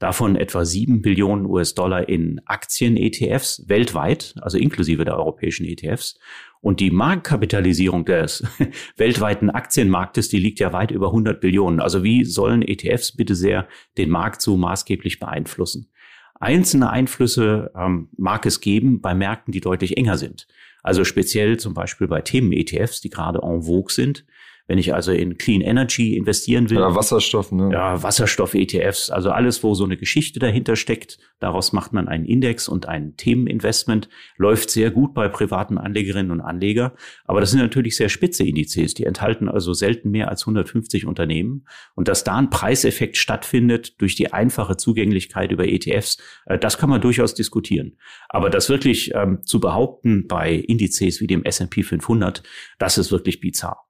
Davon 0.00 0.34
etwa 0.34 0.64
sieben 0.64 1.02
Billionen 1.02 1.44
US-Dollar 1.44 2.08
in 2.08 2.40
Aktien-ETFs 2.46 3.68
weltweit, 3.68 4.34
also 4.40 4.56
inklusive 4.56 5.04
der 5.04 5.18
europäischen 5.18 5.66
ETFs. 5.66 6.18
Und 6.62 6.80
die 6.80 6.90
Marktkapitalisierung 6.90 8.06
des 8.06 8.42
weltweiten 8.96 9.50
Aktienmarktes, 9.50 10.30
die 10.30 10.38
liegt 10.38 10.58
ja 10.58 10.72
weit 10.72 10.90
über 10.90 11.08
100 11.08 11.38
Billionen. 11.38 11.80
Also 11.80 12.02
wie 12.02 12.24
sollen 12.24 12.62
ETFs 12.62 13.14
bitte 13.14 13.34
sehr 13.34 13.68
den 13.98 14.08
Markt 14.08 14.40
so 14.40 14.56
maßgeblich 14.56 15.18
beeinflussen? 15.18 15.92
Einzelne 16.40 16.88
Einflüsse 16.88 17.70
ähm, 17.76 18.08
mag 18.16 18.46
es 18.46 18.62
geben 18.62 19.02
bei 19.02 19.14
Märkten, 19.14 19.52
die 19.52 19.60
deutlich 19.60 19.98
enger 19.98 20.16
sind. 20.16 20.48
Also 20.82 21.04
speziell 21.04 21.58
zum 21.58 21.74
Beispiel 21.74 22.08
bei 22.08 22.22
Themen-ETFs, 22.22 23.02
die 23.02 23.10
gerade 23.10 23.40
en 23.42 23.64
vogue 23.64 23.92
sind. 23.92 24.24
Wenn 24.70 24.78
ich 24.78 24.94
also 24.94 25.10
in 25.10 25.36
Clean 25.36 25.62
Energy 25.62 26.16
investieren 26.16 26.70
will. 26.70 26.78
Ja, 26.78 26.94
Wasserstoff, 26.94 27.50
ne? 27.50 27.70
Ja, 27.72 28.04
Wasserstoff-ETFs, 28.04 29.10
also 29.10 29.32
alles, 29.32 29.64
wo 29.64 29.74
so 29.74 29.82
eine 29.82 29.96
Geschichte 29.96 30.38
dahinter 30.38 30.76
steckt. 30.76 31.18
Daraus 31.40 31.72
macht 31.72 31.92
man 31.92 32.06
einen 32.06 32.24
Index 32.24 32.68
und 32.68 32.86
ein 32.86 33.16
Themeninvestment. 33.16 34.08
Läuft 34.36 34.70
sehr 34.70 34.92
gut 34.92 35.12
bei 35.12 35.28
privaten 35.28 35.76
Anlegerinnen 35.76 36.30
und 36.30 36.40
Anleger. 36.40 36.94
Aber 37.24 37.40
das 37.40 37.50
sind 37.50 37.58
natürlich 37.58 37.96
sehr 37.96 38.08
spitze 38.08 38.44
Indizes. 38.44 38.94
Die 38.94 39.06
enthalten 39.06 39.48
also 39.48 39.72
selten 39.72 40.12
mehr 40.12 40.28
als 40.28 40.42
150 40.42 41.04
Unternehmen. 41.04 41.66
Und 41.96 42.06
dass 42.06 42.22
da 42.22 42.36
ein 42.36 42.50
Preiseffekt 42.50 43.16
stattfindet 43.16 44.00
durch 44.00 44.14
die 44.14 44.32
einfache 44.32 44.76
Zugänglichkeit 44.76 45.50
über 45.50 45.66
ETFs, 45.66 46.18
äh, 46.46 46.60
das 46.60 46.78
kann 46.78 46.90
man 46.90 47.00
durchaus 47.00 47.34
diskutieren. 47.34 47.96
Aber 48.28 48.50
das 48.50 48.68
wirklich 48.68 49.10
ähm, 49.16 49.40
zu 49.44 49.58
behaupten 49.58 50.28
bei 50.28 50.54
Indizes 50.54 51.20
wie 51.20 51.26
dem 51.26 51.42
S&P 51.42 51.82
500, 51.82 52.44
das 52.78 52.98
ist 52.98 53.10
wirklich 53.10 53.40
bizarr. 53.40 53.89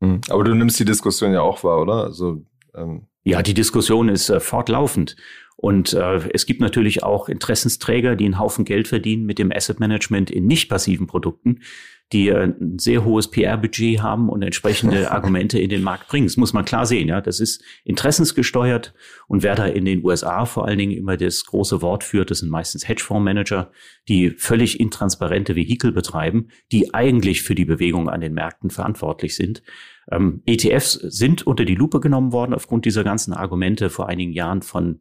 Hm. 0.00 0.20
Aber 0.28 0.44
du 0.44 0.54
nimmst 0.54 0.78
die 0.78 0.84
Diskussion 0.84 1.32
ja 1.32 1.40
auch 1.40 1.64
wahr, 1.64 1.80
oder? 1.80 2.04
Also 2.04 2.42
ähm 2.74 3.06
ja, 3.24 3.42
die 3.42 3.54
Diskussion 3.54 4.08
ist 4.08 4.30
äh, 4.30 4.38
fortlaufend. 4.38 5.16
Und 5.56 5.94
äh, 5.94 6.28
es 6.32 6.46
gibt 6.46 6.60
natürlich 6.60 7.02
auch 7.02 7.28
Interessensträger, 7.28 8.14
die 8.14 8.26
einen 8.26 8.38
Haufen 8.38 8.64
Geld 8.64 8.88
verdienen 8.88 9.24
mit 9.24 9.38
dem 9.38 9.50
Asset 9.50 9.80
Management 9.80 10.30
in 10.30 10.46
nicht 10.46 10.68
passiven 10.68 11.06
Produkten, 11.06 11.60
die 12.12 12.28
äh, 12.28 12.44
ein 12.44 12.78
sehr 12.78 13.04
hohes 13.04 13.30
PR-Budget 13.30 14.00
haben 14.00 14.28
und 14.28 14.42
entsprechende 14.42 15.10
Argumente 15.12 15.58
in 15.58 15.70
den 15.70 15.82
Markt 15.82 16.08
bringen. 16.08 16.26
Das 16.26 16.36
muss 16.36 16.52
man 16.52 16.64
klar 16.64 16.86
sehen. 16.86 17.08
Ja, 17.08 17.20
das 17.20 17.40
ist 17.40 17.62
interessensgesteuert. 17.84 18.94
Und 19.26 19.42
wer 19.42 19.54
da 19.54 19.66
in 19.66 19.84
den 19.84 20.04
USA 20.04 20.44
vor 20.44 20.66
allen 20.66 20.78
Dingen 20.78 20.96
immer 20.96 21.16
das 21.16 21.44
große 21.44 21.82
Wort 21.82 22.04
führt, 22.04 22.30
das 22.30 22.38
sind 22.38 22.50
meistens 22.50 22.86
Hedgefondsmanager, 22.86 23.70
die 24.08 24.30
völlig 24.30 24.78
intransparente 24.78 25.56
Vehikel 25.56 25.92
betreiben, 25.92 26.48
die 26.70 26.94
eigentlich 26.94 27.42
für 27.42 27.54
die 27.54 27.64
Bewegung 27.64 28.08
an 28.08 28.20
den 28.20 28.34
Märkten 28.34 28.70
verantwortlich 28.70 29.34
sind. 29.34 29.62
Ähm, 30.10 30.42
ETFs 30.46 30.92
sind 30.92 31.46
unter 31.46 31.64
die 31.64 31.74
Lupe 31.74 31.98
genommen 31.98 32.32
worden 32.32 32.54
aufgrund 32.54 32.84
dieser 32.84 33.02
ganzen 33.02 33.32
Argumente 33.32 33.90
vor 33.90 34.08
einigen 34.08 34.32
Jahren 34.32 34.62
von 34.62 35.00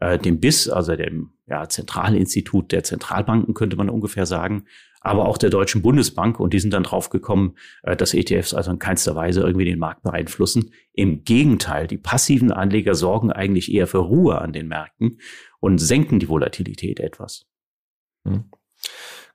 äh, 0.00 0.18
dem 0.18 0.40
BIS, 0.40 0.68
also 0.68 0.96
dem 0.96 1.35
ja, 1.46 1.68
Zentralinstitut 1.68 2.72
der 2.72 2.84
Zentralbanken, 2.84 3.54
könnte 3.54 3.76
man 3.76 3.88
ungefähr 3.88 4.26
sagen, 4.26 4.64
aber 5.00 5.26
auch 5.26 5.38
der 5.38 5.50
Deutschen 5.50 5.82
Bundesbank. 5.82 6.40
Und 6.40 6.52
die 6.52 6.58
sind 6.58 6.72
dann 6.72 6.82
draufgekommen, 6.82 7.56
äh, 7.82 7.96
dass 7.96 8.14
ETFs 8.14 8.54
also 8.54 8.72
in 8.72 8.78
keinster 8.78 9.14
Weise 9.14 9.42
irgendwie 9.42 9.64
den 9.64 9.78
Markt 9.78 10.02
beeinflussen. 10.02 10.72
Im 10.92 11.22
Gegenteil, 11.24 11.86
die 11.86 11.98
passiven 11.98 12.50
Anleger 12.50 12.94
sorgen 12.94 13.30
eigentlich 13.30 13.72
eher 13.72 13.86
für 13.86 13.98
Ruhe 13.98 14.40
an 14.40 14.52
den 14.52 14.68
Märkten 14.68 15.20
und 15.60 15.78
senken 15.78 16.18
die 16.18 16.28
Volatilität 16.28 16.98
etwas. 17.00 17.46
Hm. 18.24 18.50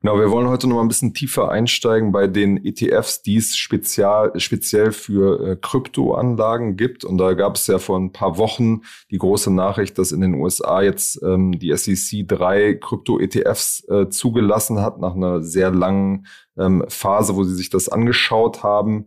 Genau, 0.04 0.18
wir 0.18 0.32
wollen 0.32 0.48
heute 0.48 0.68
noch 0.68 0.78
mal 0.78 0.82
ein 0.82 0.88
bisschen 0.88 1.14
tiefer 1.14 1.52
einsteigen 1.52 2.12
bei 2.12 2.26
den 2.26 2.66
ETFs, 2.66 3.22
die 3.22 3.38
es 3.38 3.56
spezial, 3.56 4.32
speziell 4.40 4.94
für 4.94 5.52
äh, 5.52 5.56
Kryptoanlagen 5.56 6.76
gibt. 6.76 7.06
Und 7.06 7.20
da 7.20 7.34
gab 7.34 7.56
es 7.56 7.68
ja 7.68 7.78
vor 7.78 8.00
ein 8.00 8.12
paar 8.12 8.40
Wochen 8.40 8.82
die 9.12 9.20
große 9.20 9.54
Nachricht, 9.54 10.00
dass 10.00 10.12
in 10.12 10.22
den 10.22 10.34
USA 10.34 10.82
jetzt 10.82 11.22
ähm, 11.22 11.60
die 11.60 11.72
SEC 11.78 12.28
drei 12.28 12.74
Krypto-ETFs 12.74 13.88
äh, 13.90 14.10
zugelassen 14.10 14.82
hat 14.82 15.00
nach 15.00 15.14
einer 15.14 15.44
sehr 15.44 15.70
langen 15.70 16.26
ähm, 16.58 16.84
Phase, 16.88 17.36
wo 17.36 17.44
sie 17.44 17.54
sich 17.54 17.70
das 17.70 17.88
angeschaut 17.88 18.64
haben. 18.64 19.06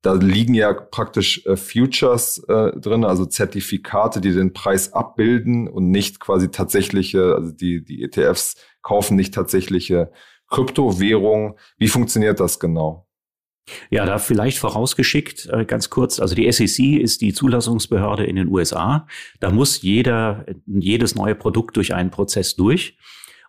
Da 0.00 0.14
liegen 0.14 0.54
ja 0.54 0.72
praktisch 0.72 1.44
äh, 1.44 1.56
Futures 1.56 2.38
äh, 2.48 2.70
drin, 2.78 3.04
also 3.04 3.26
Zertifikate, 3.26 4.22
die 4.22 4.32
den 4.32 4.54
Preis 4.54 4.94
abbilden 4.94 5.68
und 5.68 5.90
nicht 5.90 6.20
quasi 6.20 6.48
tatsächliche, 6.50 7.34
also 7.34 7.50
die, 7.50 7.84
die 7.84 8.02
ETFs 8.02 8.54
kaufen 8.86 9.16
nicht 9.16 9.34
tatsächliche 9.34 10.12
Kryptowährungen. 10.48 11.54
Wie 11.76 11.88
funktioniert 11.88 12.38
das 12.38 12.60
genau? 12.60 13.08
Ja, 13.90 14.06
da 14.06 14.18
vielleicht 14.18 14.58
vorausgeschickt, 14.58 15.46
äh, 15.46 15.64
ganz 15.64 15.90
kurz. 15.90 16.20
Also 16.20 16.36
die 16.36 16.50
SEC 16.52 17.00
ist 17.00 17.20
die 17.20 17.32
Zulassungsbehörde 17.32 18.24
in 18.24 18.36
den 18.36 18.46
USA. 18.46 19.08
Da 19.40 19.50
muss 19.50 19.82
jeder, 19.82 20.46
jedes 20.66 21.16
neue 21.16 21.34
Produkt 21.34 21.76
durch 21.76 21.94
einen 21.94 22.12
Prozess 22.12 22.54
durch. 22.54 22.96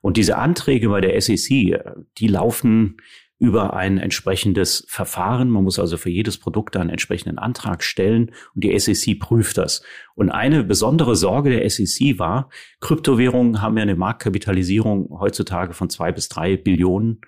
Und 0.02 0.18
diese 0.18 0.40
Anträge 0.40 0.90
bei 0.90 1.02
der 1.02 1.22
SEC, 1.22 1.52
äh, 1.52 1.84
die 2.18 2.30
laufen 2.30 2.98
über 3.40 3.76
ein 3.76 3.98
entsprechendes 3.98 4.86
Verfahren. 4.88 5.50
Man 5.50 5.64
muss 5.64 5.78
also 5.80 5.98
für 5.98 6.10
jedes 6.10 6.38
Produkt 6.38 6.76
einen 6.76 6.90
entsprechenden 6.90 7.38
Antrag 7.38 7.84
stellen 7.84 8.32
und 8.56 8.64
die 8.64 8.78
SEC 8.78 9.20
prüft 9.20 9.58
das. 9.58 9.84
Und 10.16 10.32
eine 10.32 10.64
besondere 10.64 11.16
Sorge 11.16 11.52
der 11.52 11.70
SEC 11.70 12.18
war, 12.18 12.50
Kryptowährungen 12.82 13.62
haben 13.62 13.78
ja 13.78 13.84
eine 13.84 13.96
Marktkapitalisierung 13.96 15.20
heutzutage 15.20 15.74
von 15.74 15.90
zwei 15.90 16.12
bis 16.12 16.30
drei 16.30 16.58
Billionen 16.58 17.22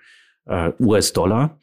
äh, 0.46 0.72
US-Dollar. 0.80 1.60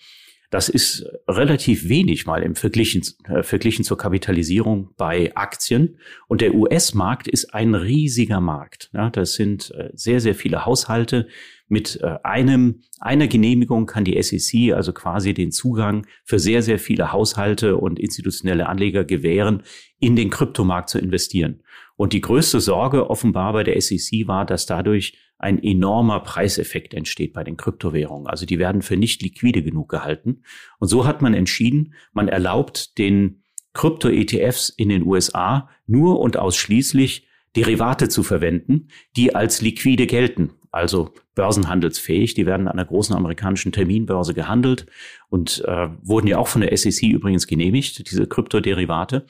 Das 0.50 0.70
ist 0.70 1.06
relativ 1.28 1.90
wenig 1.90 2.26
mal 2.26 2.42
im 2.42 2.56
Verglichen, 2.56 3.04
äh, 3.26 3.44
verglichen 3.44 3.84
zur 3.84 3.98
Kapitalisierung 3.98 4.92
bei 4.96 5.36
Aktien. 5.36 5.98
Und 6.30 6.40
der 6.40 6.56
US-Markt 6.56 7.28
ist 7.28 7.54
ein 7.54 7.76
riesiger 7.76 8.40
Markt. 8.40 8.90
Ja, 8.94 9.10
das 9.10 9.34
sind 9.34 9.72
äh, 9.72 9.90
sehr, 9.94 10.22
sehr 10.22 10.36
viele 10.36 10.66
Haushalte. 10.66 11.28
Mit 11.68 12.00
äh, 12.02 12.18
einem, 12.24 12.82
einer 13.00 13.28
Genehmigung 13.28 13.86
kann 13.86 14.06
die 14.06 14.22
SEC 14.22 14.74
also 14.74 14.94
quasi 14.94 15.34
den 15.34 15.52
Zugang 15.52 16.06
für 16.24 16.40
sehr, 16.40 16.62
sehr 16.62 16.80
viele 16.80 17.12
Haushalte 17.12 17.78
und 17.78 18.00
institutionelle 18.00 18.68
Anleger 18.68 19.04
gewähren, 19.04 19.64
in 20.00 20.16
den 20.16 20.30
Kryptomarkt 20.30 20.90
zu 20.90 21.00
investieren. 21.00 21.62
Und 21.96 22.14
die 22.14 22.22
größte 22.22 22.62
Sorge 22.62 23.10
offenbar 23.10 23.54
bei 23.54 23.64
der 23.64 23.80
SEC 23.82 24.28
war, 24.28 24.46
dass 24.46 24.66
dadurch 24.66 25.18
ein 25.40 25.62
enormer 25.62 26.22
Preiseffekt 26.22 26.94
entsteht 26.94 27.34
bei 27.34 27.44
den 27.44 27.58
Kryptowährungen. 27.58 28.28
Also 28.28 28.46
die 28.46 28.60
werden 28.60 28.82
für 28.82 28.98
nicht 28.98 29.22
liquide 29.22 29.62
genug 29.62 29.90
gehalten. 29.90 30.44
Und 30.80 30.88
so 30.88 31.06
hat 31.06 31.22
man 31.22 31.34
entschieden, 31.34 31.94
man 32.14 32.28
erlaubt 32.28 32.98
den 32.98 33.44
Krypto-ETFs 33.74 34.70
in 34.70 34.90
den 34.90 35.06
USA 35.06 35.70
nur 35.86 36.20
und 36.20 36.38
ausschließlich 36.38 37.28
Derivate 37.56 38.10
zu 38.10 38.24
verwenden, 38.24 38.90
die 39.16 39.36
als 39.36 39.62
liquide 39.62 40.08
gelten, 40.08 40.52
also 40.72 41.14
börsenhandelsfähig. 41.38 42.34
Die 42.34 42.46
werden 42.46 42.68
an 42.68 42.74
einer 42.74 42.86
großen 42.86 43.16
amerikanischen 43.16 43.72
Terminbörse 43.72 44.34
gehandelt 44.34 44.88
und 45.30 45.64
äh, 45.66 45.88
wurden 46.02 46.28
ja 46.28 46.38
auch 46.38 46.50
von 46.50 46.62
der 46.62 46.76
SEC 46.76 47.04
übrigens 47.04 47.48
genehmigt, 47.48 48.12
diese 48.12 48.28
Kryptoderivate. 48.28 49.26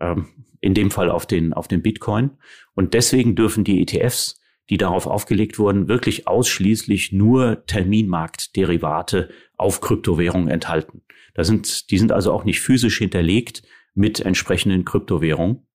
Ähm, 0.00 0.26
in 0.60 0.74
dem 0.74 0.90
Fall 0.90 1.08
auf 1.08 1.24
den, 1.24 1.52
auf 1.52 1.68
den 1.68 1.82
Bitcoin. 1.82 2.30
Und 2.74 2.94
deswegen 2.94 3.36
dürfen 3.36 3.62
die 3.62 3.80
ETFs 3.80 4.38
die 4.70 4.76
darauf 4.76 5.06
aufgelegt 5.06 5.58
wurden, 5.58 5.88
wirklich 5.88 6.28
ausschließlich 6.28 7.12
nur 7.12 7.64
Terminmarktderivate 7.66 9.30
auf 9.56 9.80
Kryptowährungen 9.80 10.48
enthalten. 10.48 11.02
Da 11.34 11.44
sind, 11.44 11.90
die 11.90 11.98
sind 11.98 12.12
also 12.12 12.32
auch 12.32 12.44
nicht 12.44 12.60
physisch 12.60 12.98
hinterlegt 12.98 13.62
mit 13.94 14.20
entsprechenden 14.20 14.84
Kryptowährungen, 14.84 15.66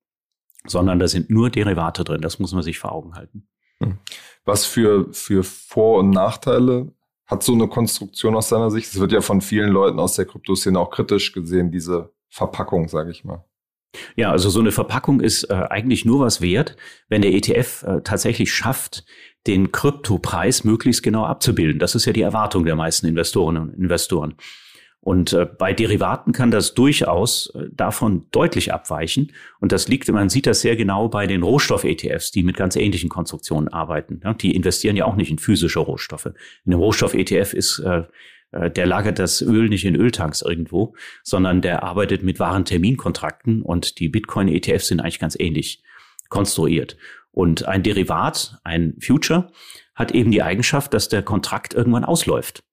sondern 0.65 0.99
da 0.99 1.07
sind 1.07 1.29
nur 1.29 1.49
Derivate 1.49 2.03
drin. 2.03 2.21
Das 2.21 2.39
muss 2.39 2.53
man 2.53 2.63
sich 2.63 2.79
vor 2.79 2.91
Augen 2.91 3.15
halten. 3.15 3.47
Hm. 3.83 3.97
Was 4.45 4.65
für, 4.65 5.07
für 5.13 5.43
Vor- 5.43 5.99
und 5.99 6.09
Nachteile 6.09 6.91
hat 7.25 7.43
so 7.43 7.53
eine 7.53 7.67
Konstruktion 7.67 8.35
aus 8.35 8.49
seiner 8.49 8.71
Sicht? 8.71 8.87
Es 8.87 8.99
wird 8.99 9.11
ja 9.11 9.21
von 9.21 9.41
vielen 9.41 9.69
Leuten 9.69 9.99
aus 9.99 10.15
der 10.15 10.25
Kryptoszene 10.25 10.79
auch 10.79 10.89
kritisch 10.89 11.31
gesehen, 11.31 11.71
diese 11.71 12.11
Verpackung, 12.29 12.87
sage 12.87 13.11
ich 13.11 13.23
mal. 13.23 13.45
Ja, 14.15 14.31
also 14.31 14.49
so 14.49 14.59
eine 14.59 14.71
Verpackung 14.71 15.21
ist 15.21 15.43
äh, 15.49 15.53
eigentlich 15.53 16.03
nur 16.03 16.19
was 16.19 16.41
wert, 16.41 16.75
wenn 17.09 17.21
der 17.21 17.31
ETF 17.31 17.83
äh, 17.83 18.01
tatsächlich 18.01 18.51
schafft, 18.51 19.05
den 19.45 19.71
Kryptopreis 19.71 20.63
möglichst 20.63 21.03
genau 21.03 21.25
abzubilden. 21.25 21.79
Das 21.79 21.95
ist 21.95 22.05
ja 22.05 22.13
die 22.13 22.21
Erwartung 22.21 22.65
der 22.65 22.75
meisten 22.75 23.07
Investorinnen 23.07 23.69
und 23.69 23.73
Investoren. 23.75 24.35
Und 25.03 25.33
äh, 25.33 25.45
bei 25.45 25.73
Derivaten 25.73 26.31
kann 26.31 26.49
das 26.49 26.75
durchaus 26.75 27.51
äh, 27.55 27.65
davon 27.71 28.25
deutlich 28.31 28.73
abweichen. 28.73 29.33
Und 29.59 29.73
das 29.73 29.89
liegt, 29.89 30.09
man 30.09 30.29
sieht 30.29 30.47
das 30.47 30.61
sehr 30.61 30.77
genau 30.77 31.09
bei 31.09 31.27
den 31.27 31.43
Rohstoff-ETFs, 31.43 32.31
die 32.31 32.43
mit 32.43 32.55
ganz 32.55 32.77
ähnlichen 32.77 33.09
Konstruktionen 33.09 33.67
arbeiten. 33.67 34.21
Ja, 34.23 34.33
die 34.33 34.55
investieren 34.55 34.95
ja 34.95 35.03
auch 35.03 35.17
nicht 35.17 35.29
in 35.29 35.39
physische 35.39 35.79
Rohstoffe. 35.79 36.27
In 36.27 36.71
einem 36.73 36.79
Rohstoff-ETF 36.79 37.53
ist 37.53 37.79
äh, 37.79 38.03
der 38.53 38.85
lagert 38.85 39.19
das 39.19 39.41
Öl 39.41 39.67
nicht 39.67 39.83
in 39.83 39.95
Öltanks 39.95 40.41
irgendwo, 40.41 40.95
sondern 41.23 41.61
der 41.61 41.83
arbeitet 41.83 42.23
mit 42.23 42.39
wahren 42.39 42.65
Terminkontrakten 42.65 43.61
und 43.61 43.99
die 43.99 44.09
Bitcoin-ETFs 44.09 44.87
sind 44.87 45.01
eigentlich 45.01 45.19
ganz 45.19 45.35
ähnlich 45.37 45.83
konstruiert. 46.29 46.97
Und 47.31 47.67
ein 47.67 47.83
Derivat, 47.83 48.59
ein 48.63 48.95
Future, 49.01 49.51
hat 49.95 50.11
eben 50.11 50.31
die 50.31 50.43
Eigenschaft, 50.43 50.93
dass 50.93 51.09
der 51.09 51.23
Kontrakt 51.23 51.73
irgendwann 51.73 52.05
ausläuft. 52.05 52.63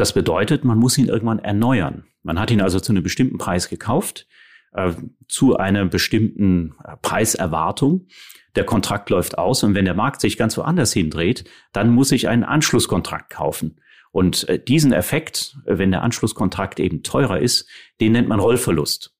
Das 0.00 0.14
bedeutet, 0.14 0.64
man 0.64 0.78
muss 0.78 0.96
ihn 0.96 1.08
irgendwann 1.08 1.40
erneuern. 1.40 2.04
Man 2.22 2.40
hat 2.40 2.50
ihn 2.50 2.62
also 2.62 2.80
zu 2.80 2.90
einem 2.90 3.02
bestimmten 3.02 3.36
Preis 3.36 3.68
gekauft, 3.68 4.26
äh, 4.72 4.92
zu 5.28 5.58
einer 5.58 5.84
bestimmten 5.84 6.72
äh, 6.82 6.96
Preiserwartung 7.02 8.06
der 8.56 8.64
Kontrakt 8.64 9.10
läuft 9.10 9.36
aus 9.36 9.62
und 9.62 9.74
wenn 9.74 9.84
der 9.84 9.92
Markt 9.92 10.22
sich 10.22 10.38
ganz 10.38 10.56
woanders 10.56 10.94
hindreht, 10.94 11.44
dann 11.74 11.90
muss 11.90 12.12
ich 12.12 12.28
einen 12.28 12.44
Anschlusskontrakt 12.44 13.28
kaufen. 13.28 13.78
Und 14.10 14.48
äh, 14.48 14.58
diesen 14.58 14.94
Effekt, 14.94 15.58
äh, 15.66 15.76
wenn 15.76 15.90
der 15.90 16.02
Anschlusskontrakt 16.02 16.80
eben 16.80 17.02
teurer 17.02 17.38
ist, 17.38 17.68
den 18.00 18.12
nennt 18.12 18.26
man 18.26 18.40
Rollverlust. 18.40 19.14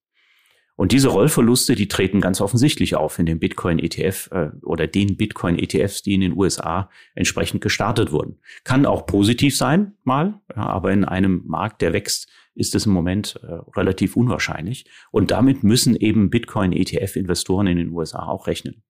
Und 0.80 0.92
diese 0.92 1.08
Rollverluste, 1.08 1.74
die 1.74 1.88
treten 1.88 2.22
ganz 2.22 2.40
offensichtlich 2.40 2.96
auf 2.96 3.18
in 3.18 3.26
dem 3.26 3.38
Bitcoin-ETF 3.38 4.30
äh, 4.32 4.50
oder 4.62 4.86
den 4.86 5.18
Bitcoin-ETFs, 5.18 6.00
die 6.00 6.14
in 6.14 6.22
den 6.22 6.34
USA 6.34 6.88
entsprechend 7.14 7.60
gestartet 7.60 8.12
wurden. 8.12 8.38
Kann 8.64 8.86
auch 8.86 9.04
positiv 9.04 9.54
sein, 9.54 9.92
mal, 10.04 10.40
ja, 10.56 10.62
aber 10.62 10.90
in 10.90 11.04
einem 11.04 11.42
Markt, 11.44 11.82
der 11.82 11.92
wächst 11.92 12.30
ist 12.54 12.74
es 12.74 12.86
im 12.86 12.92
Moment 12.92 13.38
äh, 13.42 13.58
relativ 13.76 14.16
unwahrscheinlich. 14.16 14.86
Und 15.10 15.30
damit 15.30 15.62
müssen 15.62 15.96
eben 15.96 16.30
Bitcoin-ETF-Investoren 16.30 17.66
in 17.66 17.76
den 17.76 17.90
USA 17.90 18.26
auch 18.26 18.46
rechnen. 18.46 18.82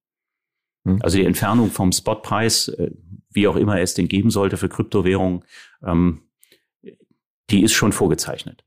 Hm. 0.85 1.01
Also 1.03 1.19
die 1.19 1.25
Entfernung 1.25 1.73
vom 1.73 1.91
Spotpreis, 1.91 2.69
äh, 2.69 2.93
wie 3.31 3.49
auch 3.49 3.57
immer 3.57 3.81
es 3.81 3.95
den 3.95 4.07
geben 4.07 4.31
sollte 4.31 4.59
für 4.59 4.69
Kryptowährungen, 4.69 5.43
ähm, 5.85 6.23
die 7.51 7.65
ist 7.65 7.73
schon 7.73 7.91
vorgezeichnet. 7.91 8.65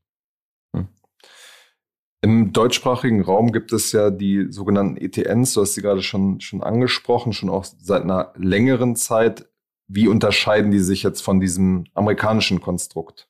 Im 2.24 2.54
deutschsprachigen 2.54 3.20
Raum 3.20 3.52
gibt 3.52 3.70
es 3.74 3.92
ja 3.92 4.08
die 4.08 4.46
sogenannten 4.48 4.96
ETNs, 4.96 5.52
du 5.52 5.60
hast 5.60 5.74
sie 5.74 5.82
gerade 5.82 6.00
schon, 6.00 6.40
schon 6.40 6.62
angesprochen, 6.62 7.34
schon 7.34 7.50
auch 7.50 7.66
seit 7.66 8.02
einer 8.02 8.32
längeren 8.38 8.96
Zeit. 8.96 9.46
Wie 9.88 10.08
unterscheiden 10.08 10.70
die 10.70 10.78
sich 10.78 11.02
jetzt 11.02 11.20
von 11.20 11.38
diesem 11.38 11.84
amerikanischen 11.92 12.62
Konstrukt? 12.62 13.28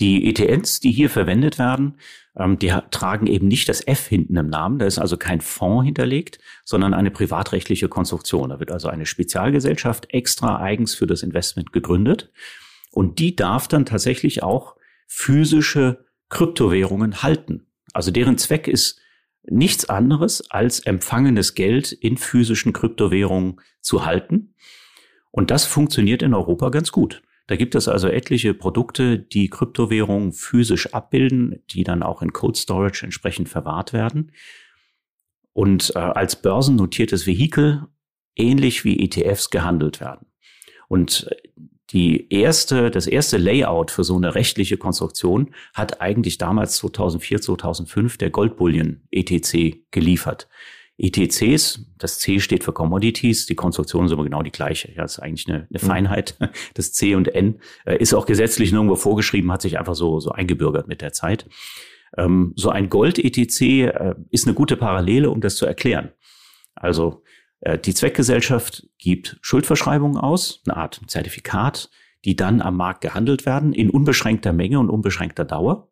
Die 0.00 0.28
ETNs, 0.28 0.80
die 0.80 0.90
hier 0.90 1.08
verwendet 1.08 1.58
werden, 1.58 1.94
ähm, 2.36 2.58
die 2.58 2.74
tragen 2.90 3.26
eben 3.26 3.48
nicht 3.48 3.70
das 3.70 3.80
F 3.86 4.06
hinten 4.08 4.36
im 4.36 4.50
Namen. 4.50 4.78
Da 4.78 4.84
ist 4.84 4.98
also 4.98 5.16
kein 5.16 5.40
Fonds 5.40 5.86
hinterlegt, 5.86 6.38
sondern 6.62 6.92
eine 6.92 7.10
privatrechtliche 7.10 7.88
Konstruktion. 7.88 8.50
Da 8.50 8.60
wird 8.60 8.70
also 8.70 8.88
eine 8.88 9.06
Spezialgesellschaft 9.06 10.12
extra 10.12 10.60
eigens 10.60 10.94
für 10.94 11.06
das 11.06 11.22
Investment 11.22 11.72
gegründet. 11.72 12.30
Und 12.90 13.18
die 13.18 13.34
darf 13.34 13.66
dann 13.66 13.86
tatsächlich 13.86 14.42
auch 14.42 14.76
physische 15.06 16.04
Kryptowährungen 16.28 17.22
halten. 17.22 17.66
Also 17.94 18.10
deren 18.10 18.36
Zweck 18.36 18.68
ist 18.68 19.00
nichts 19.44 19.88
anderes 19.88 20.50
als 20.50 20.80
empfangenes 20.80 21.54
Geld 21.54 21.92
in 21.92 22.16
physischen 22.16 22.72
Kryptowährungen 22.72 23.60
zu 23.80 24.04
halten. 24.04 24.54
Und 25.30 25.50
das 25.50 25.64
funktioniert 25.64 26.22
in 26.22 26.34
Europa 26.34 26.70
ganz 26.70 26.92
gut. 26.92 27.22
Da 27.46 27.56
gibt 27.56 27.74
es 27.74 27.88
also 27.88 28.08
etliche 28.08 28.54
Produkte, 28.54 29.18
die 29.18 29.48
Kryptowährungen 29.48 30.32
physisch 30.32 30.94
abbilden, 30.94 31.62
die 31.70 31.84
dann 31.84 32.02
auch 32.02 32.22
in 32.22 32.32
Code 32.32 32.58
Storage 32.58 33.04
entsprechend 33.04 33.48
verwahrt 33.48 33.92
werden. 33.92 34.32
Und 35.52 35.92
äh, 35.94 35.98
als 35.98 36.36
börsennotiertes 36.36 37.26
Vehikel 37.26 37.86
ähnlich 38.34 38.84
wie 38.84 38.98
ETFs 38.98 39.50
gehandelt 39.50 40.00
werden. 40.00 40.26
Und 40.88 41.28
die 41.90 42.32
erste, 42.32 42.90
das 42.90 43.06
erste 43.06 43.36
Layout 43.36 43.90
für 43.90 44.04
so 44.04 44.16
eine 44.16 44.34
rechtliche 44.34 44.76
Konstruktion 44.76 45.54
hat 45.74 46.00
eigentlich 46.00 46.38
damals 46.38 46.76
2004, 46.76 47.40
2005 47.42 48.18
der 48.18 48.30
Goldbullion 48.30 49.02
ETC 49.10 49.90
geliefert. 49.90 50.48
ETCs, 50.96 51.86
das 51.98 52.20
C 52.20 52.38
steht 52.38 52.62
für 52.62 52.72
Commodities, 52.72 53.46
die 53.46 53.56
Konstruktion 53.56 54.06
ist 54.06 54.12
aber 54.12 54.22
genau 54.22 54.42
die 54.42 54.52
gleiche. 54.52 54.92
Ja, 54.92 55.04
ist 55.04 55.18
eigentlich 55.18 55.48
eine, 55.48 55.66
eine 55.68 55.68
mhm. 55.70 55.86
Feinheit. 55.86 56.36
Das 56.74 56.92
C 56.92 57.14
und 57.14 57.28
N 57.28 57.60
äh, 57.84 57.96
ist 57.96 58.14
auch 58.14 58.26
gesetzlich 58.26 58.72
nirgendwo 58.72 58.96
vorgeschrieben, 58.96 59.50
hat 59.52 59.62
sich 59.62 59.78
einfach 59.78 59.94
so, 59.94 60.20
so 60.20 60.30
eingebürgert 60.30 60.86
mit 60.86 61.00
der 61.00 61.12
Zeit. 61.12 61.46
Ähm, 62.16 62.52
so 62.56 62.70
ein 62.70 62.88
Gold-ETC 62.88 63.60
äh, 63.60 64.14
ist 64.30 64.46
eine 64.46 64.54
gute 64.54 64.76
Parallele, 64.76 65.30
um 65.30 65.40
das 65.40 65.56
zu 65.56 65.66
erklären. 65.66 66.12
Also 66.74 67.24
die 67.84 67.94
Zweckgesellschaft 67.94 68.86
gibt 68.98 69.38
Schuldverschreibungen 69.40 70.18
aus, 70.18 70.62
eine 70.66 70.76
Art 70.76 71.00
Zertifikat, 71.06 71.90
die 72.24 72.36
dann 72.36 72.60
am 72.60 72.76
Markt 72.76 73.00
gehandelt 73.00 73.46
werden 73.46 73.72
in 73.72 73.90
unbeschränkter 73.90 74.52
Menge 74.52 74.78
und 74.78 74.90
unbeschränkter 74.90 75.44
Dauer. 75.44 75.90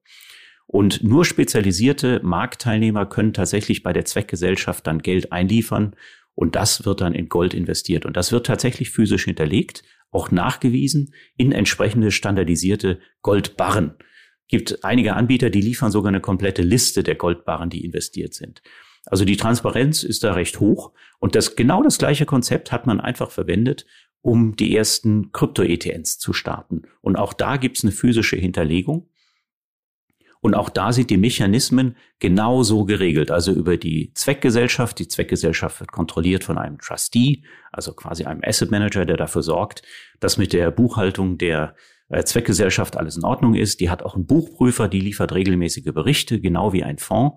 Und 0.66 1.02
nur 1.02 1.24
spezialisierte 1.24 2.20
Marktteilnehmer 2.22 3.06
können 3.06 3.34
tatsächlich 3.34 3.82
bei 3.82 3.92
der 3.92 4.04
Zweckgesellschaft 4.04 4.86
dann 4.86 5.00
Geld 5.00 5.32
einliefern 5.32 5.94
und 6.34 6.56
das 6.56 6.86
wird 6.86 7.00
dann 7.00 7.14
in 7.14 7.28
Gold 7.28 7.54
investiert. 7.54 8.06
Und 8.06 8.16
das 8.16 8.32
wird 8.32 8.46
tatsächlich 8.46 8.90
physisch 8.90 9.24
hinterlegt, 9.24 9.82
auch 10.10 10.30
nachgewiesen 10.30 11.12
in 11.36 11.52
entsprechende 11.52 12.10
standardisierte 12.10 13.00
Goldbarren. 13.20 13.94
Gibt 14.48 14.84
einige 14.84 15.14
Anbieter, 15.14 15.50
die 15.50 15.60
liefern 15.60 15.90
sogar 15.90 16.08
eine 16.08 16.20
komplette 16.20 16.62
Liste 16.62 17.02
der 17.02 17.14
Goldbarren, 17.14 17.70
die 17.70 17.84
investiert 17.84 18.34
sind. 18.34 18.62
Also 19.06 19.24
die 19.24 19.36
Transparenz 19.36 20.04
ist 20.04 20.24
da 20.24 20.32
recht 20.32 20.60
hoch 20.60 20.92
und 21.18 21.34
das 21.34 21.56
genau 21.56 21.82
das 21.82 21.98
gleiche 21.98 22.26
Konzept 22.26 22.72
hat 22.72 22.86
man 22.86 23.00
einfach 23.00 23.30
verwendet, 23.30 23.86
um 24.20 24.54
die 24.54 24.76
ersten 24.76 25.32
Krypto-ETNs 25.32 26.18
zu 26.18 26.32
starten. 26.32 26.82
Und 27.00 27.16
auch 27.16 27.32
da 27.32 27.56
gibt's 27.56 27.82
eine 27.82 27.92
physische 27.92 28.36
Hinterlegung. 28.36 29.08
Und 30.40 30.54
auch 30.54 30.70
da 30.70 30.92
sind 30.92 31.10
die 31.10 31.18
Mechanismen 31.18 31.96
genauso 32.18 32.84
geregelt, 32.84 33.30
also 33.30 33.52
über 33.52 33.76
die 33.76 34.12
Zweckgesellschaft. 34.14 34.98
Die 34.98 35.06
Zweckgesellschaft 35.06 35.78
wird 35.78 35.92
kontrolliert 35.92 36.42
von 36.42 36.58
einem 36.58 36.78
Trustee, 36.78 37.44
also 37.70 37.92
quasi 37.92 38.24
einem 38.24 38.40
Asset 38.44 38.72
Manager, 38.72 39.04
der 39.04 39.16
dafür 39.16 39.42
sorgt, 39.42 39.82
dass 40.18 40.38
mit 40.38 40.52
der 40.52 40.72
Buchhaltung 40.72 41.38
der 41.38 41.76
äh, 42.08 42.24
Zweckgesellschaft 42.24 42.96
alles 42.96 43.16
in 43.16 43.24
Ordnung 43.24 43.54
ist. 43.54 43.78
Die 43.78 43.88
hat 43.88 44.02
auch 44.02 44.16
einen 44.16 44.26
Buchprüfer, 44.26 44.88
die 44.88 45.00
liefert 45.00 45.32
regelmäßige 45.32 45.92
Berichte, 45.92 46.40
genau 46.40 46.72
wie 46.72 46.82
ein 46.82 46.98
Fonds. 46.98 47.36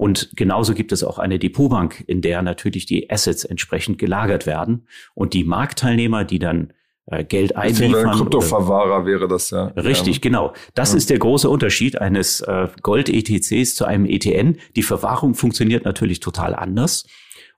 Und 0.00 0.30
genauso 0.34 0.72
gibt 0.72 0.92
es 0.92 1.04
auch 1.04 1.18
eine 1.18 1.38
Depotbank, 1.38 2.04
in 2.06 2.22
der 2.22 2.40
natürlich 2.40 2.86
die 2.86 3.10
Assets 3.10 3.44
entsprechend 3.44 3.98
gelagert 3.98 4.46
werden. 4.46 4.86
Und 5.12 5.34
die 5.34 5.44
Marktteilnehmer, 5.44 6.24
die 6.24 6.38
dann 6.38 6.72
äh, 7.04 7.22
Geld 7.22 7.54
einliefern. 7.54 8.08
Ein 8.08 8.16
Kryptoverwahrer 8.16 9.04
wäre 9.04 9.28
das 9.28 9.50
ja. 9.50 9.66
Richtig, 9.66 10.14
ja. 10.14 10.20
genau. 10.22 10.54
Das 10.72 10.92
ja. 10.92 10.96
ist 10.96 11.10
der 11.10 11.18
große 11.18 11.50
Unterschied 11.50 12.00
eines 12.00 12.40
äh, 12.40 12.68
Gold-ETCs 12.80 13.74
zu 13.74 13.84
einem 13.84 14.06
ETN. 14.06 14.56
Die 14.74 14.82
Verwahrung 14.82 15.34
funktioniert 15.34 15.84
natürlich 15.84 16.20
total 16.20 16.54
anders. 16.54 17.04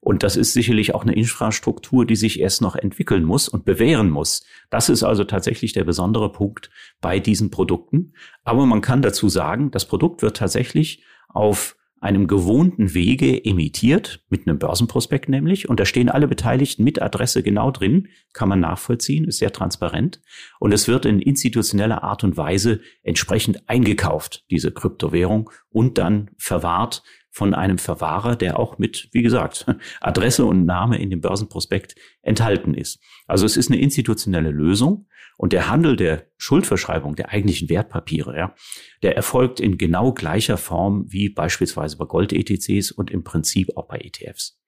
Und 0.00 0.24
das 0.24 0.36
ist 0.36 0.52
sicherlich 0.52 0.96
auch 0.96 1.02
eine 1.02 1.14
Infrastruktur, 1.14 2.04
die 2.06 2.16
sich 2.16 2.40
erst 2.40 2.60
noch 2.60 2.74
entwickeln 2.74 3.22
muss 3.22 3.48
und 3.48 3.64
bewähren 3.64 4.10
muss. 4.10 4.44
Das 4.68 4.88
ist 4.88 5.04
also 5.04 5.22
tatsächlich 5.22 5.74
der 5.74 5.84
besondere 5.84 6.32
Punkt 6.32 6.70
bei 7.00 7.20
diesen 7.20 7.52
Produkten. 7.52 8.14
Aber 8.42 8.66
man 8.66 8.80
kann 8.80 9.00
dazu 9.00 9.28
sagen, 9.28 9.70
das 9.70 9.86
Produkt 9.86 10.22
wird 10.22 10.38
tatsächlich 10.38 11.04
auf 11.28 11.76
einem 12.02 12.26
gewohnten 12.26 12.94
Wege 12.94 13.44
emittiert, 13.44 14.24
mit 14.28 14.46
einem 14.46 14.58
Börsenprospekt 14.58 15.28
nämlich. 15.28 15.68
Und 15.68 15.78
da 15.78 15.84
stehen 15.84 16.08
alle 16.08 16.26
Beteiligten 16.26 16.82
mit 16.82 17.00
Adresse 17.00 17.44
genau 17.44 17.70
drin, 17.70 18.08
kann 18.32 18.48
man 18.48 18.58
nachvollziehen, 18.58 19.24
ist 19.24 19.38
sehr 19.38 19.52
transparent. 19.52 20.20
Und 20.58 20.72
es 20.72 20.88
wird 20.88 21.06
in 21.06 21.20
institutioneller 21.20 22.02
Art 22.02 22.24
und 22.24 22.36
Weise 22.36 22.80
entsprechend 23.02 23.68
eingekauft, 23.68 24.44
diese 24.50 24.72
Kryptowährung, 24.72 25.50
und 25.70 25.96
dann 25.96 26.30
verwahrt 26.36 27.04
von 27.32 27.54
einem 27.54 27.78
Verwahrer, 27.78 28.36
der 28.36 28.58
auch 28.58 28.78
mit, 28.78 29.08
wie 29.12 29.22
gesagt, 29.22 29.66
Adresse 30.00 30.44
und 30.44 30.66
Name 30.66 30.98
in 30.98 31.08
dem 31.10 31.22
Börsenprospekt 31.22 31.96
enthalten 32.20 32.74
ist. 32.74 33.00
Also 33.26 33.46
es 33.46 33.56
ist 33.56 33.70
eine 33.70 33.80
institutionelle 33.80 34.50
Lösung 34.50 35.08
und 35.38 35.54
der 35.54 35.70
Handel 35.70 35.96
der 35.96 36.26
Schuldverschreibung, 36.36 37.16
der 37.16 37.30
eigentlichen 37.30 37.70
Wertpapiere, 37.70 38.36
ja, 38.36 38.54
der 39.02 39.16
erfolgt 39.16 39.60
in 39.60 39.78
genau 39.78 40.12
gleicher 40.12 40.58
Form 40.58 41.06
wie 41.08 41.30
beispielsweise 41.30 41.96
bei 41.96 42.04
Gold-ETCs 42.04 42.92
und 42.92 43.10
im 43.10 43.24
Prinzip 43.24 43.76
auch 43.76 43.88
bei 43.88 43.98
ETFs. 43.98 44.60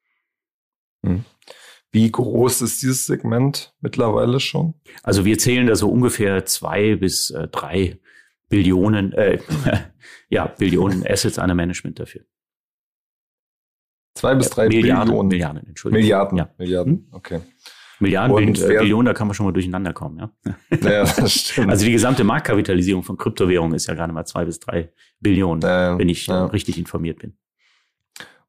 Hm. 1.05 1.25
Wie 1.93 2.11
groß 2.11 2.63
ist 2.63 2.83
dieses 2.83 3.05
Segment 3.07 3.75
mittlerweile 3.81 4.41
schon? 4.41 4.75
Also 5.03 5.27
wir 5.27 5.39
zählen 5.39 5.67
da 5.67 5.77
so 5.77 5.91
ungefähr 5.91 6.47
zwei 6.47 6.97
bis 6.97 7.31
äh, 7.31 7.47
drei 7.49 8.01
Billionen, 8.49 9.13
äh, 9.13 9.39
ja, 10.31 10.47
Billionen 10.47 11.07
Assets 11.07 11.39
under 11.39 11.55
Management 11.55 12.01
dafür. 12.01 12.23
Zwei 14.15 14.35
bis 14.35 14.51
drei 14.51 14.69
Milliarden, 14.69 15.09
Billionen. 15.09 15.29
Milliarden, 15.29 15.67
Entschuldigung. 15.67 16.03
Milliarden, 16.03 16.39
ja. 16.39 16.51
Milliarden, 16.59 16.93
hm? 16.93 17.07
okay. 17.13 17.41
Milliarden, 18.01 18.35
und 18.35 18.61
wer, 18.61 18.81
Billionen, 18.81 19.07
da 19.07 19.15
kann 19.15 19.27
man 19.27 19.35
schon 19.35 19.47
mal 19.47 19.53
durcheinander 19.53 19.93
kommen, 19.93 20.19
ja. 20.19 20.31
ja 20.83 21.05
das 21.05 21.33
stimmt. 21.33 21.71
Also 21.71 21.85
die 21.85 21.93
gesamte 21.93 22.25
Marktkapitalisierung 22.25 23.03
von 23.03 23.17
Kryptowährungen 23.17 23.75
ist 23.75 23.87
ja 23.87 23.95
gerade 23.95 24.13
mal 24.13 24.25
zwei 24.25 24.45
bis 24.45 24.61
drei 24.61 24.93
Billionen, 25.21 25.63
äh, 25.63 25.99
wenn 25.99 26.09
ich 26.09 26.27
ja. 26.27 26.47
richtig 26.47 26.79
informiert 26.79 27.21
bin. 27.21 27.37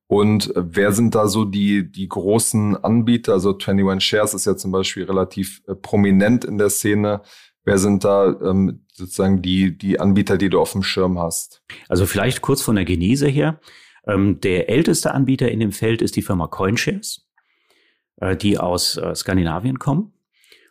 Und 0.07 0.51
wer 0.55 0.91
sind 0.91 1.15
da 1.15 1.27
so 1.27 1.45
die, 1.45 1.91
die 1.91 2.07
großen 2.07 2.75
Anbieter? 2.77 3.33
Also 3.33 3.57
21 3.57 4.07
Shares 4.07 4.33
ist 4.33 4.45
ja 4.45 4.55
zum 4.55 4.71
Beispiel 4.71 5.03
relativ 5.05 5.63
äh, 5.67 5.73
prominent 5.73 6.45
in 6.45 6.57
der 6.57 6.69
Szene. 6.69 7.21
Wer 7.63 7.79
sind 7.79 8.03
da 8.03 8.27
ähm, 8.43 8.85
sozusagen 8.93 9.41
die, 9.41 9.75
die 9.75 9.99
Anbieter, 9.99 10.37
die 10.37 10.49
du 10.49 10.59
auf 10.59 10.73
dem 10.73 10.83
Schirm 10.83 11.17
hast? 11.17 11.63
Also 11.89 12.05
vielleicht 12.05 12.41
kurz 12.41 12.61
von 12.61 12.75
der 12.75 12.85
Genese 12.85 13.27
her. 13.27 13.59
Ähm, 14.07 14.39
der 14.41 14.69
älteste 14.69 15.13
Anbieter 15.13 15.49
in 15.49 15.59
dem 15.59 15.71
Feld 15.71 16.01
ist 16.01 16.15
die 16.15 16.21
Firma 16.21 16.47
CoinShares, 16.47 17.27
äh, 18.17 18.35
die 18.35 18.57
aus 18.57 18.97
äh, 18.97 19.15
Skandinavien 19.15 19.79
kommen. 19.79 20.13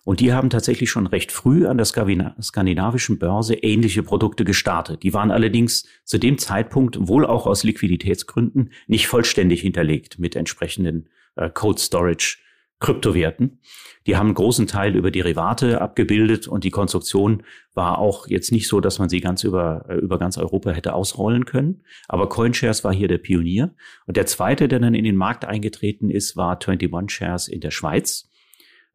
Und 0.04 0.20
die 0.20 0.34
haben 0.34 0.50
tatsächlich 0.50 0.90
schon 0.90 1.06
recht 1.06 1.32
früh 1.32 1.66
an 1.66 1.78
der 1.78 1.86
skandinavischen 1.86 3.18
Börse 3.18 3.54
ähnliche 3.54 4.02
Produkte 4.02 4.44
gestartet. 4.44 5.02
Die 5.02 5.14
waren 5.14 5.30
allerdings 5.30 5.86
zu 6.04 6.18
dem 6.18 6.36
Zeitpunkt 6.36 7.08
wohl 7.08 7.24
auch 7.24 7.46
aus 7.46 7.64
Liquiditätsgründen 7.64 8.70
nicht 8.86 9.06
vollständig 9.06 9.62
hinterlegt 9.62 10.18
mit 10.18 10.36
entsprechenden 10.36 11.08
äh, 11.36 11.48
Code 11.48 11.80
Storage 11.80 12.38
Kryptowerten. 12.80 13.60
Die 14.06 14.16
haben 14.16 14.26
einen 14.26 14.34
großen 14.34 14.66
Teil 14.66 14.96
über 14.96 15.10
Derivate 15.10 15.80
abgebildet 15.80 16.46
und 16.46 16.64
die 16.64 16.70
Konstruktion 16.70 17.42
war 17.72 17.98
auch 17.98 18.26
jetzt 18.26 18.52
nicht 18.52 18.68
so, 18.68 18.80
dass 18.80 18.98
man 18.98 19.08
sie 19.08 19.20
ganz 19.20 19.44
über, 19.44 19.86
äh, 19.88 19.94
über 19.94 20.18
ganz 20.18 20.36
Europa 20.36 20.70
hätte 20.70 20.94
ausrollen 20.94 21.46
können. 21.46 21.82
Aber 22.08 22.28
CoinShares 22.28 22.84
war 22.84 22.92
hier 22.92 23.08
der 23.08 23.18
Pionier. 23.18 23.74
Und 24.06 24.16
der 24.16 24.26
zweite, 24.26 24.68
der 24.68 24.80
dann 24.80 24.94
in 24.94 25.04
den 25.04 25.16
Markt 25.16 25.44
eingetreten 25.44 26.10
ist, 26.10 26.36
war 26.36 26.58
21 26.60 27.10
Shares 27.10 27.48
in 27.48 27.60
der 27.60 27.70
Schweiz. 27.70 28.30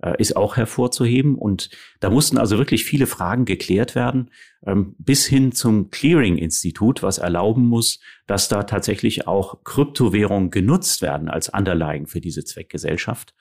äh, 0.01 0.13
ist 0.17 0.35
auch 0.35 0.55
hervorzuheben. 0.55 1.35
Und 1.35 1.69
da 1.99 2.09
mussten 2.09 2.37
also 2.37 2.57
wirklich 2.57 2.85
viele 2.85 3.07
Fragen 3.07 3.45
geklärt 3.45 3.95
werden, 3.95 4.31
ähm, 4.65 4.95
bis 4.97 5.25
hin 5.25 5.51
zum 5.51 5.89
Clearing-Institut, 5.89 7.03
was 7.03 7.17
erlauben 7.17 7.65
muss, 7.65 7.99
dass 8.25 8.47
da 8.47 8.63
tatsächlich 8.63 9.27
auch 9.27 9.63
Kryptowährungen 9.63 10.51
genutzt 10.51 11.01
werden 11.01 11.29
als 11.29 11.49
Underlying 11.49 12.07
für 12.07 12.21
diese 12.21 12.45
Zweckgesellschaft. 12.45 13.33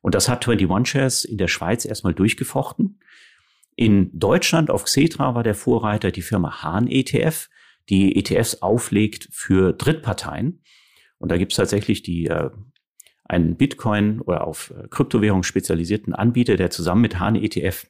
Und 0.00 0.14
das 0.14 0.28
hat 0.28 0.46
21 0.46 0.90
Shares 0.90 1.24
in 1.24 1.38
der 1.38 1.48
Schweiz 1.48 1.84
erstmal 1.84 2.14
durchgefochten. 2.14 3.00
In 3.76 4.10
Deutschland 4.18 4.70
auf 4.70 4.84
Xetra 4.84 5.34
war 5.34 5.42
der 5.42 5.54
Vorreiter 5.54 6.10
die 6.10 6.22
Firma 6.22 6.62
Hahn 6.62 6.86
ETF, 6.88 7.48
die 7.88 8.16
ETFs 8.16 8.62
auflegt 8.62 9.28
für 9.30 9.72
Drittparteien. 9.72 10.62
Und 11.18 11.30
da 11.30 11.36
gibt 11.36 11.52
es 11.52 11.56
tatsächlich 11.56 12.02
die 12.02 12.26
äh, 12.26 12.50
einen 13.24 13.56
Bitcoin 13.56 14.20
oder 14.20 14.46
auf 14.46 14.72
äh, 14.76 14.88
Kryptowährung 14.88 15.42
spezialisierten 15.42 16.14
Anbieter, 16.14 16.56
der 16.56 16.70
zusammen 16.70 17.02
mit 17.02 17.18
Hahn 17.18 17.36
ETF 17.36 17.86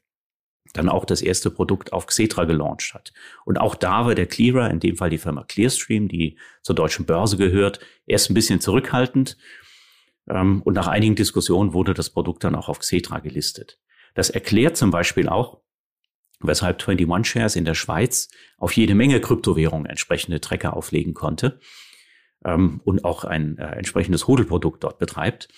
dann 0.72 0.88
auch 0.88 1.04
das 1.04 1.22
erste 1.22 1.50
Produkt 1.50 1.92
auf 1.92 2.06
Xetra 2.06 2.44
gelauncht 2.44 2.94
hat. 2.94 3.12
Und 3.44 3.58
auch 3.58 3.74
da 3.74 4.06
war 4.06 4.14
der 4.14 4.26
Clearer, 4.26 4.70
in 4.70 4.80
dem 4.80 4.96
Fall 4.96 5.10
die 5.10 5.18
Firma 5.18 5.44
Clearstream, 5.44 6.08
die 6.08 6.36
zur 6.62 6.74
deutschen 6.74 7.06
Börse 7.06 7.36
gehört, 7.36 7.80
erst 8.06 8.30
ein 8.30 8.34
bisschen 8.34 8.60
zurückhaltend. 8.60 9.36
Ähm, 10.28 10.62
und 10.62 10.74
nach 10.74 10.86
einigen 10.86 11.14
Diskussionen 11.14 11.72
wurde 11.72 11.94
das 11.94 12.10
Produkt 12.10 12.44
dann 12.44 12.54
auch 12.54 12.68
auf 12.68 12.80
Xetra 12.80 13.18
gelistet. 13.20 13.78
Das 14.14 14.30
erklärt 14.30 14.76
zum 14.76 14.90
Beispiel 14.90 15.28
auch, 15.28 15.60
weshalb 16.40 16.86
21 16.86 17.30
Shares 17.30 17.56
in 17.56 17.64
der 17.64 17.74
Schweiz 17.74 18.28
auf 18.56 18.72
jede 18.72 18.94
Menge 18.94 19.20
Kryptowährungen 19.20 19.86
entsprechende 19.86 20.40
Tracker 20.40 20.76
auflegen 20.76 21.14
konnte 21.14 21.60
ähm, 22.44 22.80
und 22.84 23.04
auch 23.04 23.24
ein 23.24 23.58
äh, 23.58 23.76
entsprechendes 23.76 24.26
Hodelprodukt 24.26 24.82
dort 24.82 24.98
betreibt. 24.98 25.48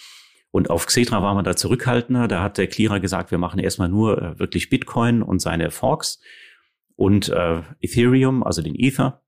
Und 0.51 0.69
auf 0.69 0.87
Xetra 0.87 1.23
war 1.23 1.35
man 1.35 1.45
da 1.45 1.57
zurückhaltender. 1.57 2.29
Da 2.29 2.43
hat 2.43 2.59
der 2.59 2.67
Clearer 2.67 3.01
gesagt, 3.01 3.31
wir 3.31 3.39
machen 3.39 3.59
erstmal 3.59 3.89
nur 3.89 4.21
äh, 4.21 4.39
wirklich 4.39 4.69
Bitcoin 4.69 5.23
und 5.23 5.41
seine 5.41 5.71
Forks 5.71 6.21
und 6.97 7.31
äh, 7.31 7.63
Ethereum, 7.81 8.43
also 8.43 8.61
den 8.61 8.75
Ether 8.75 9.22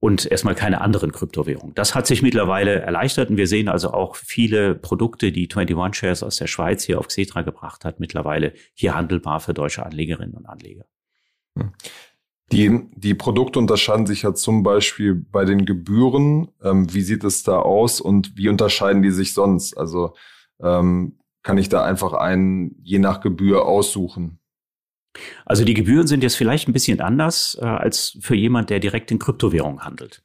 und 0.00 0.24
erstmal 0.24 0.54
keine 0.54 0.80
anderen 0.80 1.12
Kryptowährungen. 1.12 1.74
Das 1.74 1.94
hat 1.94 2.06
sich 2.06 2.22
mittlerweile 2.22 2.80
erleichtert 2.80 3.28
und 3.30 3.36
wir 3.36 3.46
sehen 3.46 3.68
also 3.68 3.92
auch 3.92 4.16
viele 4.16 4.74
Produkte, 4.74 5.30
die 5.30 5.48
21 5.54 5.98
Shares 5.98 6.22
aus 6.22 6.36
der 6.36 6.46
Schweiz 6.46 6.82
hier 6.84 6.98
auf 6.98 7.08
Xetra 7.08 7.42
gebracht 7.42 7.84
hat, 7.84 8.00
mittlerweile 8.00 8.54
hier 8.72 8.94
handelbar 8.94 9.40
für 9.40 9.52
deutsche 9.52 9.84
Anlegerinnen 9.84 10.34
und 10.34 10.46
Anleger. 10.46 10.86
Hm. 11.56 11.72
Die, 12.52 12.80
die 12.96 13.14
Produkte 13.14 13.60
unterscheiden 13.60 14.06
sich 14.06 14.22
ja 14.22 14.34
zum 14.34 14.64
Beispiel 14.64 15.14
bei 15.14 15.44
den 15.44 15.66
Gebühren. 15.66 16.48
Ähm, 16.62 16.92
wie 16.92 17.02
sieht 17.02 17.22
es 17.22 17.44
da 17.44 17.60
aus 17.60 18.00
und 18.00 18.36
wie 18.36 18.48
unterscheiden 18.48 19.02
die 19.02 19.12
sich 19.12 19.34
sonst? 19.34 19.76
Also 19.76 20.14
ähm, 20.60 21.18
kann 21.42 21.58
ich 21.58 21.68
da 21.68 21.84
einfach 21.84 22.12
einen 22.12 22.74
je 22.82 22.98
nach 22.98 23.20
Gebühr 23.20 23.66
aussuchen? 23.66 24.39
Also 25.44 25.64
die 25.64 25.74
Gebühren 25.74 26.06
sind 26.06 26.22
jetzt 26.22 26.36
vielleicht 26.36 26.68
ein 26.68 26.72
bisschen 26.72 27.00
anders 27.00 27.58
äh, 27.60 27.64
als 27.64 28.16
für 28.20 28.34
jemand, 28.34 28.70
der 28.70 28.80
direkt 28.80 29.10
in 29.10 29.18
Kryptowährungen 29.18 29.84
handelt. 29.84 30.22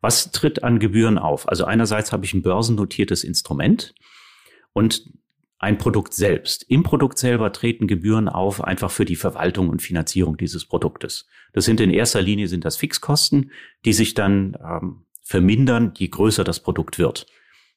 Was 0.00 0.30
tritt 0.30 0.62
an 0.62 0.78
Gebühren 0.78 1.18
auf? 1.18 1.48
Also 1.48 1.64
einerseits 1.64 2.12
habe 2.12 2.24
ich 2.24 2.34
ein 2.34 2.42
börsennotiertes 2.42 3.24
Instrument 3.24 3.94
und 4.72 5.10
ein 5.58 5.78
Produkt 5.78 6.12
selbst. 6.12 6.64
Im 6.68 6.82
Produkt 6.82 7.18
selber 7.18 7.50
treten 7.52 7.86
Gebühren 7.86 8.28
auf, 8.28 8.62
einfach 8.62 8.90
für 8.90 9.04
die 9.04 9.16
Verwaltung 9.16 9.68
und 9.70 9.80
Finanzierung 9.80 10.36
dieses 10.36 10.66
Produktes. 10.66 11.26
Das 11.52 11.64
sind 11.64 11.80
in 11.80 11.90
erster 11.90 12.20
Linie 12.20 12.48
sind 12.48 12.64
das 12.64 12.76
Fixkosten, 12.76 13.50
die 13.84 13.94
sich 13.94 14.12
dann 14.14 14.56
ähm, 14.62 15.06
vermindern, 15.22 15.92
je 15.96 16.08
größer 16.08 16.44
das 16.44 16.60
Produkt 16.60 16.98
wird. 16.98 17.26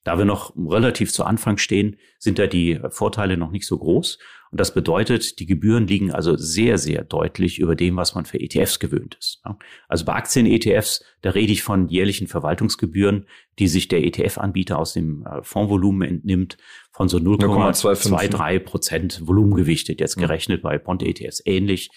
Da 0.03 0.17
wir 0.17 0.25
noch 0.25 0.55
relativ 0.55 1.11
zu 1.11 1.23
Anfang 1.23 1.57
stehen, 1.57 1.97
sind 2.17 2.39
da 2.39 2.47
die 2.47 2.79
Vorteile 2.89 3.37
noch 3.37 3.51
nicht 3.51 3.67
so 3.67 3.77
groß. 3.77 4.17
Und 4.51 4.59
das 4.59 4.73
bedeutet, 4.73 5.39
die 5.39 5.45
Gebühren 5.45 5.85
liegen 5.85 6.11
also 6.11 6.35
sehr, 6.35 6.79
sehr 6.79 7.03
deutlich 7.03 7.59
über 7.59 7.75
dem, 7.75 7.97
was 7.97 8.15
man 8.15 8.25
für 8.25 8.39
ETFs 8.39 8.79
gewöhnt 8.79 9.15
ist. 9.19 9.43
Also 9.87 10.05
bei 10.05 10.13
Aktien-ETFs, 10.13 11.03
da 11.21 11.31
rede 11.31 11.51
ich 11.51 11.61
von 11.61 11.87
jährlichen 11.87 12.27
Verwaltungsgebühren, 12.27 13.27
die 13.59 13.67
sich 13.67 13.89
der 13.89 14.03
ETF-Anbieter 14.03 14.79
aus 14.79 14.93
dem 14.93 15.25
äh, 15.25 15.43
Fondsvolumen 15.43 16.07
entnimmt, 16.07 16.57
von 16.91 17.09
so 17.09 17.17
0,23 17.17 18.59
Prozent 18.59 19.27
Volumengewichtet, 19.27 19.99
jetzt 19.99 20.17
gerechnet 20.17 20.63
bei 20.63 20.79
Bond-ETFs 20.79 21.43
ähnlich. 21.45 21.91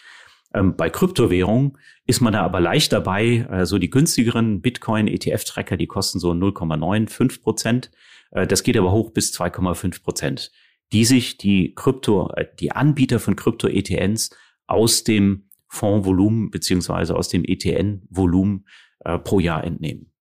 Ähm, 0.54 0.76
bei 0.76 0.90
Kryptowährungen 0.90 1.78
ist 2.06 2.20
man 2.20 2.32
da 2.32 2.42
aber 2.42 2.60
leicht 2.60 2.92
dabei. 2.92 3.46
Äh, 3.50 3.66
so 3.66 3.78
die 3.78 3.90
günstigeren 3.90 4.60
Bitcoin-ETF-Tracker, 4.60 5.76
die 5.76 5.86
kosten 5.86 6.18
so 6.18 6.30
0,95 6.32 7.42
Prozent. 7.42 7.90
Äh, 8.30 8.46
das 8.46 8.62
geht 8.62 8.76
aber 8.76 8.92
hoch 8.92 9.10
bis 9.10 9.32
2,5 9.32 10.02
Prozent 10.02 10.52
die 10.92 11.04
sich 11.04 11.38
die 11.38 11.74
Krypto, 11.74 12.30
äh, 12.36 12.46
die 12.60 12.72
Anbieter 12.72 13.18
von 13.18 13.36
Krypto-ETNs 13.36 14.30
aus 14.66 15.04
dem 15.04 15.48
Fondsvolumen 15.68 16.50
beziehungsweise 16.50 17.16
aus 17.16 17.28
dem 17.28 17.44
ETN-Volumen 17.44 18.66
äh, 19.00 19.18
pro 19.18 19.40
Jahr 19.40 19.64
entnehmen. 19.64 20.12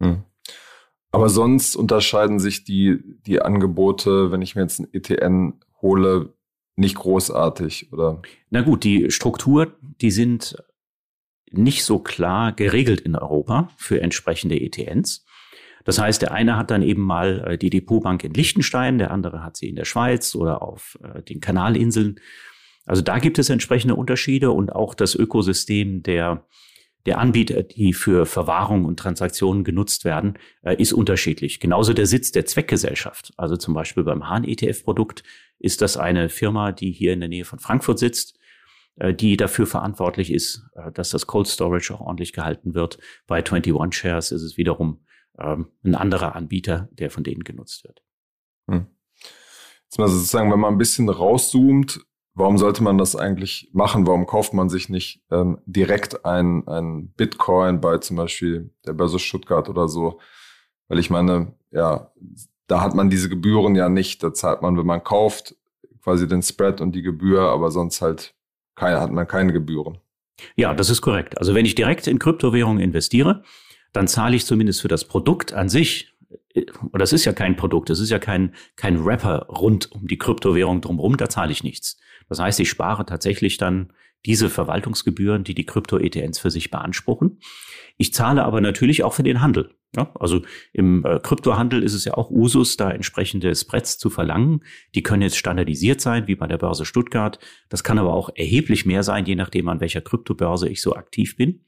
Hm. 0.00 0.22
Aber 1.10 1.28
sonst 1.28 1.74
unterscheiden 1.74 2.38
sich 2.38 2.64
die, 2.64 2.98
die 3.26 3.42
Angebote, 3.42 4.30
wenn 4.30 4.42
ich 4.42 4.54
mir 4.54 4.62
jetzt 4.62 4.78
ein 4.78 4.88
ETN 4.92 5.60
hole, 5.82 6.34
nicht 6.78 6.96
großartig, 6.96 7.92
oder? 7.92 8.22
Na 8.50 8.62
gut, 8.62 8.84
die 8.84 9.10
Struktur, 9.10 9.76
die 10.00 10.10
sind 10.10 10.56
nicht 11.50 11.84
so 11.84 11.98
klar 11.98 12.52
geregelt 12.52 13.00
in 13.00 13.16
Europa 13.16 13.70
für 13.76 14.00
entsprechende 14.00 14.60
ETNs. 14.60 15.24
Das 15.84 15.98
heißt, 15.98 16.20
der 16.20 16.32
eine 16.32 16.56
hat 16.56 16.70
dann 16.70 16.82
eben 16.82 17.02
mal 17.02 17.44
äh, 17.46 17.58
die 17.58 17.70
Depotbank 17.70 18.22
in 18.22 18.34
Liechtenstein, 18.34 18.98
der 18.98 19.10
andere 19.10 19.42
hat 19.42 19.56
sie 19.56 19.68
in 19.68 19.76
der 19.76 19.86
Schweiz 19.86 20.34
oder 20.34 20.62
auf 20.62 20.98
äh, 21.02 21.22
den 21.22 21.40
Kanalinseln. 21.40 22.20
Also 22.84 23.02
da 23.02 23.18
gibt 23.18 23.38
es 23.38 23.50
entsprechende 23.50 23.94
Unterschiede 23.94 24.50
und 24.50 24.70
auch 24.70 24.94
das 24.94 25.14
Ökosystem 25.14 26.02
der 26.02 26.46
der 27.06 27.18
Anbieter, 27.18 27.62
die 27.62 27.94
für 27.94 28.26
Verwahrung 28.26 28.84
und 28.84 28.98
Transaktionen 28.98 29.64
genutzt 29.64 30.04
werden, 30.04 30.34
äh, 30.62 30.76
ist 30.76 30.92
unterschiedlich. 30.92 31.58
Genauso 31.58 31.94
der 31.94 32.06
Sitz 32.06 32.32
der 32.32 32.44
Zweckgesellschaft. 32.44 33.32
Also 33.38 33.56
zum 33.56 33.72
Beispiel 33.72 34.04
beim 34.04 34.28
Hahn-ETF-Produkt 34.28 35.22
ist 35.58 35.82
das 35.82 35.96
eine 35.96 36.28
Firma, 36.28 36.72
die 36.72 36.92
hier 36.92 37.12
in 37.12 37.20
der 37.20 37.28
Nähe 37.28 37.44
von 37.44 37.58
Frankfurt 37.58 37.98
sitzt, 37.98 38.38
die 38.96 39.36
dafür 39.36 39.66
verantwortlich 39.66 40.32
ist, 40.32 40.64
dass 40.94 41.10
das 41.10 41.26
Cold 41.26 41.46
Storage 41.46 41.94
auch 41.94 42.00
ordentlich 42.00 42.32
gehalten 42.32 42.74
wird. 42.74 42.98
Bei 43.28 43.36
21 43.36 43.96
Shares 43.96 44.32
ist 44.32 44.42
es 44.42 44.56
wiederum 44.56 45.00
ähm, 45.38 45.68
ein 45.84 45.94
anderer 45.94 46.34
Anbieter, 46.34 46.88
der 46.92 47.10
von 47.10 47.24
denen 47.24 47.44
genutzt 47.44 47.84
wird. 47.84 48.02
Hm. 48.68 48.86
Jetzt 49.84 49.98
mal 49.98 50.08
sozusagen, 50.08 50.52
wenn 50.52 50.60
man 50.60 50.74
ein 50.74 50.78
bisschen 50.78 51.08
rauszoomt, 51.08 52.00
warum 52.34 52.58
sollte 52.58 52.82
man 52.82 52.98
das 52.98 53.16
eigentlich 53.16 53.70
machen? 53.72 54.06
Warum 54.06 54.26
kauft 54.26 54.52
man 54.52 54.68
sich 54.68 54.88
nicht 54.88 55.22
ähm, 55.30 55.60
direkt 55.64 56.24
ein, 56.24 56.66
ein 56.68 57.12
Bitcoin 57.12 57.80
bei 57.80 57.98
zum 57.98 58.16
Beispiel 58.16 58.74
der 58.86 58.92
Börse 58.92 59.18
Stuttgart 59.18 59.68
oder 59.68 59.88
so? 59.88 60.20
Weil 60.88 60.98
ich 60.98 61.10
meine, 61.10 61.54
ja, 61.70 62.12
da 62.68 62.80
hat 62.80 62.94
man 62.94 63.10
diese 63.10 63.28
Gebühren 63.28 63.74
ja 63.74 63.88
nicht. 63.88 64.22
Da 64.22 64.32
zahlt 64.32 64.62
man, 64.62 64.78
wenn 64.78 64.86
man 64.86 65.02
kauft, 65.02 65.56
quasi 66.02 66.28
den 66.28 66.42
Spread 66.42 66.80
und 66.80 66.92
die 66.92 67.02
Gebühr, 67.02 67.42
aber 67.42 67.70
sonst 67.70 68.00
halt 68.00 68.34
keine, 68.76 69.00
hat 69.00 69.10
man 69.10 69.26
keine 69.26 69.52
Gebühren. 69.52 69.98
Ja, 70.54 70.72
das 70.72 70.88
ist 70.88 71.00
korrekt. 71.00 71.36
Also 71.38 71.54
wenn 71.54 71.66
ich 71.66 71.74
direkt 71.74 72.06
in 72.06 72.18
Kryptowährungen 72.18 72.80
investiere, 72.80 73.42
dann 73.92 74.06
zahle 74.06 74.36
ich 74.36 74.46
zumindest 74.46 74.80
für 74.82 74.88
das 74.88 75.04
Produkt 75.04 75.52
an 75.52 75.68
sich, 75.68 76.14
und 76.54 77.00
das 77.00 77.12
ist 77.12 77.24
ja 77.24 77.32
kein 77.32 77.56
Produkt, 77.56 77.90
das 77.90 78.00
ist 78.00 78.10
ja 78.10 78.18
kein, 78.18 78.54
kein 78.76 78.96
Rapper 78.98 79.46
rund 79.48 79.90
um 79.92 80.06
die 80.06 80.18
Kryptowährung 80.18 80.80
drumherum, 80.80 81.16
da 81.16 81.28
zahle 81.28 81.52
ich 81.52 81.64
nichts. 81.64 81.98
Das 82.28 82.38
heißt, 82.38 82.60
ich 82.60 82.68
spare 82.68 83.06
tatsächlich 83.06 83.56
dann 83.56 83.92
diese 84.26 84.50
Verwaltungsgebühren, 84.50 85.44
die 85.44 85.54
die 85.54 85.64
Krypto-ETNs 85.64 86.38
für 86.38 86.50
sich 86.50 86.70
beanspruchen. 86.70 87.40
Ich 87.96 88.12
zahle 88.12 88.44
aber 88.44 88.60
natürlich 88.60 89.04
auch 89.04 89.14
für 89.14 89.22
den 89.22 89.40
Handel. 89.40 89.74
Ja, 89.96 90.12
also 90.20 90.42
im 90.74 91.04
äh, 91.06 91.18
Kryptohandel 91.18 91.82
ist 91.82 91.94
es 91.94 92.04
ja 92.04 92.14
auch 92.14 92.30
Usus, 92.30 92.76
da 92.76 92.90
entsprechende 92.90 93.54
Spreads 93.54 93.96
zu 93.96 94.10
verlangen. 94.10 94.62
Die 94.94 95.02
können 95.02 95.22
jetzt 95.22 95.38
standardisiert 95.38 96.02
sein, 96.02 96.26
wie 96.26 96.34
bei 96.34 96.46
der 96.46 96.58
Börse 96.58 96.84
Stuttgart. 96.84 97.38
Das 97.70 97.84
kann 97.84 97.98
aber 97.98 98.12
auch 98.12 98.28
erheblich 98.34 98.84
mehr 98.84 99.02
sein, 99.02 99.24
je 99.24 99.34
nachdem, 99.34 99.68
an 99.68 99.80
welcher 99.80 100.02
Kryptobörse 100.02 100.68
ich 100.68 100.82
so 100.82 100.94
aktiv 100.94 101.36
bin. 101.36 101.64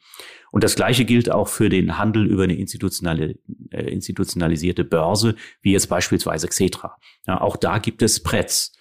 Und 0.51 0.65
das 0.65 0.77
Gleiche 0.77 1.07
gilt 1.07 1.31
auch 1.31 1.49
für 1.49 1.71
den 1.71 1.97
Handel 1.97 2.27
über 2.27 2.43
eine 2.43 2.57
institutionale, 2.57 3.39
äh, 3.71 3.91
institutionalisierte 3.91 4.85
Börse, 4.85 5.35
wie 5.63 5.73
jetzt 5.73 5.89
beispielsweise 5.89 6.47
Xetra. 6.47 6.97
Ja, 7.27 7.41
auch 7.41 7.57
da 7.57 7.79
gibt 7.79 8.03
es 8.03 8.17
Spreads. 8.17 8.73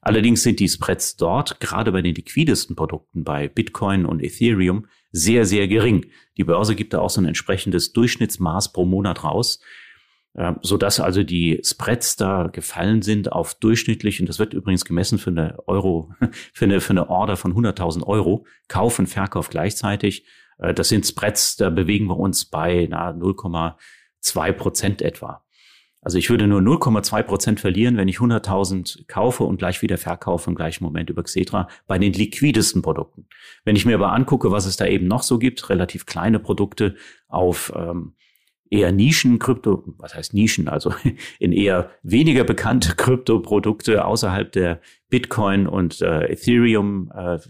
Allerdings 0.00 0.44
sind 0.44 0.60
die 0.60 0.68
Spreads 0.68 1.16
dort, 1.16 1.58
gerade 1.58 1.90
bei 1.90 2.02
den 2.02 2.14
liquidesten 2.14 2.76
Produkten, 2.76 3.24
bei 3.24 3.48
Bitcoin 3.48 4.06
und 4.06 4.22
Ethereum, 4.22 4.86
sehr, 5.12 5.44
sehr 5.44 5.68
gering. 5.68 6.06
Die 6.36 6.44
Börse 6.44 6.74
gibt 6.74 6.92
da 6.92 7.00
auch 7.00 7.10
so 7.10 7.20
ein 7.20 7.26
entsprechendes 7.26 7.92
Durchschnittsmaß 7.92 8.72
pro 8.72 8.84
Monat 8.84 9.24
raus, 9.24 9.60
äh, 10.34 10.52
so 10.62 10.76
dass 10.76 11.00
also 11.00 11.22
die 11.22 11.60
Spreads 11.64 12.16
da 12.16 12.48
gefallen 12.48 13.02
sind 13.02 13.32
auf 13.32 13.54
durchschnittlich, 13.54 14.20
und 14.20 14.28
das 14.28 14.38
wird 14.38 14.54
übrigens 14.54 14.84
gemessen 14.84 15.18
für 15.18 15.30
eine 15.30 15.58
Euro, 15.66 16.12
für 16.52 16.66
eine, 16.66 16.80
für 16.80 16.90
eine 16.90 17.08
Order 17.08 17.36
von 17.36 17.54
100.000 17.54 18.04
Euro, 18.04 18.46
Kauf 18.68 18.98
und 18.98 19.06
Verkauf 19.06 19.48
gleichzeitig. 19.48 20.26
Äh, 20.58 20.74
das 20.74 20.88
sind 20.88 21.06
Spreads, 21.06 21.56
da 21.56 21.70
bewegen 21.70 22.06
wir 22.06 22.18
uns 22.18 22.44
bei 22.44 22.84
0,2 22.84 24.52
Prozent 24.52 25.02
etwa. 25.02 25.45
Also 26.06 26.18
ich 26.18 26.30
würde 26.30 26.46
nur 26.46 26.60
0,2 26.60 27.24
Prozent 27.24 27.58
verlieren, 27.58 27.96
wenn 27.96 28.06
ich 28.06 28.18
100.000 28.18 29.08
kaufe 29.08 29.42
und 29.42 29.56
gleich 29.56 29.82
wieder 29.82 29.98
verkaufe 29.98 30.48
im 30.48 30.54
gleichen 30.54 30.84
Moment 30.84 31.10
über 31.10 31.24
Xetra 31.24 31.66
bei 31.88 31.98
den 31.98 32.12
liquidesten 32.12 32.80
Produkten. 32.80 33.26
Wenn 33.64 33.74
ich 33.74 33.84
mir 33.84 33.96
aber 33.96 34.12
angucke, 34.12 34.52
was 34.52 34.66
es 34.66 34.76
da 34.76 34.86
eben 34.86 35.08
noch 35.08 35.24
so 35.24 35.40
gibt, 35.40 35.68
relativ 35.68 36.06
kleine 36.06 36.38
Produkte 36.38 36.94
auf 37.26 37.72
ähm, 37.74 38.12
eher 38.70 38.92
Nischen-Krypto, 38.92 39.82
was 39.98 40.14
heißt 40.14 40.32
Nischen, 40.32 40.68
also 40.68 40.94
in 41.40 41.50
eher 41.50 41.90
weniger 42.04 42.44
bekannte 42.44 42.90
Kryptoprodukte 42.96 44.04
außerhalb 44.04 44.52
der 44.52 44.80
Bitcoin 45.10 45.66
und 45.66 46.02
äh, 46.02 46.26
Ethereum 46.30 47.10
äh, 47.16 47.40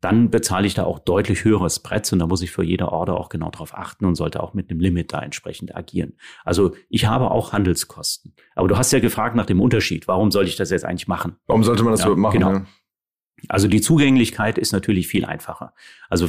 dann 0.00 0.30
bezahle 0.30 0.66
ich 0.66 0.74
da 0.74 0.84
auch 0.84 1.00
deutlich 1.00 1.44
höheres 1.44 1.76
Spreads 1.76 2.12
und 2.12 2.20
da 2.20 2.26
muss 2.26 2.42
ich 2.42 2.50
für 2.50 2.62
jede 2.62 2.92
Order 2.92 3.18
auch 3.18 3.28
genau 3.28 3.50
darauf 3.50 3.76
achten 3.76 4.04
und 4.04 4.14
sollte 4.14 4.42
auch 4.42 4.54
mit 4.54 4.70
einem 4.70 4.80
Limit 4.80 5.12
da 5.12 5.20
entsprechend 5.20 5.74
agieren. 5.74 6.14
Also 6.44 6.74
ich 6.88 7.06
habe 7.06 7.30
auch 7.30 7.52
Handelskosten. 7.52 8.34
Aber 8.54 8.68
du 8.68 8.76
hast 8.76 8.92
ja 8.92 9.00
gefragt 9.00 9.34
nach 9.34 9.46
dem 9.46 9.60
Unterschied. 9.60 10.06
Warum 10.06 10.30
soll 10.30 10.46
ich 10.46 10.56
das 10.56 10.70
jetzt 10.70 10.84
eigentlich 10.84 11.08
machen? 11.08 11.36
Warum 11.46 11.64
sollte 11.64 11.82
man 11.82 11.92
das 11.92 12.04
ja, 12.04 12.14
machen? 12.14 12.38
Genau. 12.38 12.52
Ja. 12.52 12.66
Also 13.48 13.66
die 13.66 13.80
Zugänglichkeit 13.80 14.58
ist 14.58 14.72
natürlich 14.72 15.08
viel 15.08 15.24
einfacher. 15.24 15.74
Also 16.08 16.28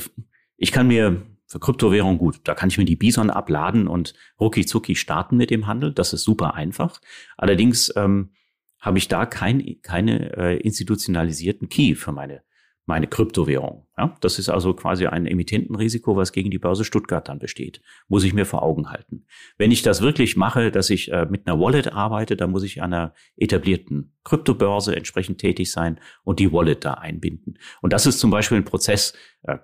ich 0.58 0.71
kann 0.71 0.88
mir 0.88 1.21
für 1.45 1.60
Kryptowährung 1.60 2.19
gut, 2.19 2.41
da 2.43 2.53
kann 2.53 2.69
ich 2.69 2.77
mir 2.77 2.86
die 2.86 2.95
Bison 2.95 3.32
abladen 3.32 3.88
und 3.88 4.13
rucki 4.39 4.65
zucki 4.65 4.95
starten 4.95 5.38
mit 5.38 5.49
dem 5.49 5.65
Handel. 5.65 5.93
Das 5.93 6.13
ist 6.13 6.23
super 6.23 6.53
einfach. 6.53 7.01
Allerdings 7.38 7.91
ähm, 7.95 8.32
habe 8.79 8.99
ich 8.99 9.08
da 9.08 9.25
kein, 9.25 9.82
keine 9.82 10.38
äh, 10.38 10.58
institutionalisierten 10.58 11.69
Key 11.69 11.95
für 11.95 12.12
meine 12.12 12.43
meine 12.89 13.08
Kryptowährung. 13.08 13.88
Ja, 13.97 14.17
das 14.19 14.39
ist 14.39 14.49
also 14.49 14.73
quasi 14.73 15.06
ein 15.06 15.28
Emittentenrisiko, 15.28 16.17
was 16.17 16.32
gegen 16.32 16.49
die 16.49 16.58
Börse 16.58 16.84
Stuttgart 16.84 17.30
dann 17.30 17.38
besteht. 17.38 17.82
Muss 18.08 18.23
ich 18.23 18.34
mir 18.34 18.45
vor 18.45 18.63
Augen 18.63 18.89
halten. 18.89 19.28
Wenn 19.60 19.71
ich 19.71 19.84
das 19.84 20.02
wirklich 20.02 20.36
mache, 20.36 20.71
dass 20.71 20.89
ich 20.89 21.12
äh, 21.12 21.28
mit 21.30 21.47
einer 21.47 21.60
Wallet 21.60 21.93
arbeite, 21.93 22.36
dann 22.36 22.49
muss 22.49 22.63
ich 22.63 22.82
an 22.82 22.91
einer 22.91 23.13
etablierten 23.38 24.17
Kryptobörse 24.23 24.95
entsprechend 24.95 25.38
tätig 25.38 25.71
sein 25.71 25.99
und 26.23 26.39
die 26.39 26.52
Wallet 26.52 26.84
da 26.84 26.95
einbinden. 26.95 27.60
Und 27.82 27.93
das 27.93 28.08
ist 28.08 28.19
zum 28.19 28.32
Beispiel 28.32 28.58
ein 28.58 28.65
Prozess, 28.65 29.13
äh, 29.43 29.60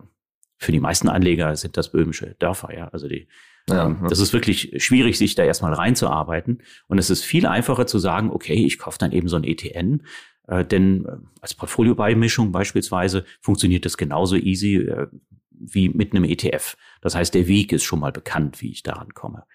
für 0.57 0.71
die 0.71 0.79
meisten 0.79 1.09
Anleger 1.09 1.55
sind 1.55 1.77
das 1.77 1.91
böhmische 1.91 2.35
Dörfer, 2.39 2.73
ja. 2.77 2.87
Also 2.89 3.07
die 3.07 3.27
ja, 3.67 3.87
ähm, 3.87 3.97
ja. 4.03 4.07
Das 4.09 4.19
ist 4.19 4.31
wirklich 4.33 4.71
schwierig, 4.77 5.17
sich 5.17 5.33
da 5.33 5.43
erstmal 5.43 5.73
reinzuarbeiten. 5.73 6.61
Und 6.87 6.99
es 6.99 7.09
ist 7.09 7.23
viel 7.23 7.47
einfacher 7.47 7.87
zu 7.87 7.97
sagen, 7.97 8.29
okay, 8.29 8.53
ich 8.53 8.77
kaufe 8.77 8.99
dann 8.99 9.11
eben 9.11 9.27
so 9.27 9.35
ein 9.35 9.43
ETN, 9.43 10.03
denn 10.47 11.05
äh, 11.05 11.17
als 11.41 11.53
Portfoliobeimischung 11.53 12.51
beispielsweise 12.51 13.25
funktioniert 13.41 13.85
das 13.85 13.97
genauso 13.97 14.35
easy 14.35 14.75
äh, 14.75 15.07
wie 15.49 15.89
mit 15.89 16.13
einem 16.13 16.25
ETF. 16.25 16.77
Das 17.01 17.15
heißt, 17.15 17.33
der 17.33 17.47
Weg 17.47 17.71
ist 17.71 17.83
schon 17.83 17.99
mal 17.99 18.11
bekannt, 18.11 18.61
wie 18.61 18.71
ich 18.71 18.83
daran 18.83 19.13
komme. 19.13 19.45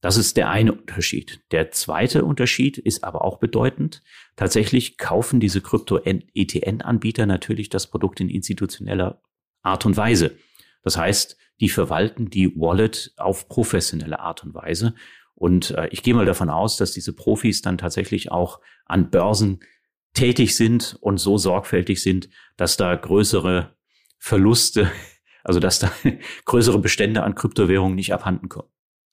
Das 0.00 0.18
ist 0.18 0.36
der 0.36 0.50
eine 0.50 0.72
Unterschied. 0.72 1.40
Der 1.50 1.70
zweite 1.70 2.26
Unterschied 2.26 2.76
ist 2.76 3.04
aber 3.04 3.24
auch 3.24 3.38
bedeutend. 3.38 4.02
Tatsächlich 4.36 4.98
kaufen 4.98 5.40
diese 5.40 5.62
Krypto-ETN-Anbieter 5.62 7.24
natürlich 7.24 7.70
das 7.70 7.86
Produkt 7.86 8.20
in 8.20 8.28
institutioneller 8.28 9.22
Art 9.62 9.86
und 9.86 9.96
Weise. 9.96 10.36
Das 10.82 10.98
heißt, 10.98 11.38
die 11.60 11.70
verwalten 11.70 12.28
die 12.28 12.54
Wallet 12.54 13.12
auf 13.16 13.48
professionelle 13.48 14.20
Art 14.20 14.44
und 14.44 14.52
Weise. 14.54 14.94
Und 15.34 15.70
äh, 15.70 15.88
ich 15.88 16.02
gehe 16.02 16.14
mal 16.14 16.26
davon 16.26 16.50
aus, 16.50 16.76
dass 16.76 16.92
diese 16.92 17.14
Profis 17.14 17.62
dann 17.62 17.78
tatsächlich 17.78 18.30
auch 18.30 18.60
an 18.84 19.08
Börsen 19.10 19.60
tätig 20.14 20.56
sind 20.56 20.96
und 21.00 21.18
so 21.18 21.38
sorgfältig 21.38 22.02
sind, 22.02 22.28
dass 22.56 22.76
da 22.76 22.94
größere 22.94 23.74
Verluste, 24.18 24.90
also 25.44 25.60
dass 25.60 25.78
da 25.78 25.90
größere 26.44 26.78
Bestände 26.78 27.22
an 27.22 27.34
Kryptowährungen 27.34 27.94
nicht 27.94 28.14
abhanden 28.14 28.48
kommen. 28.48 28.68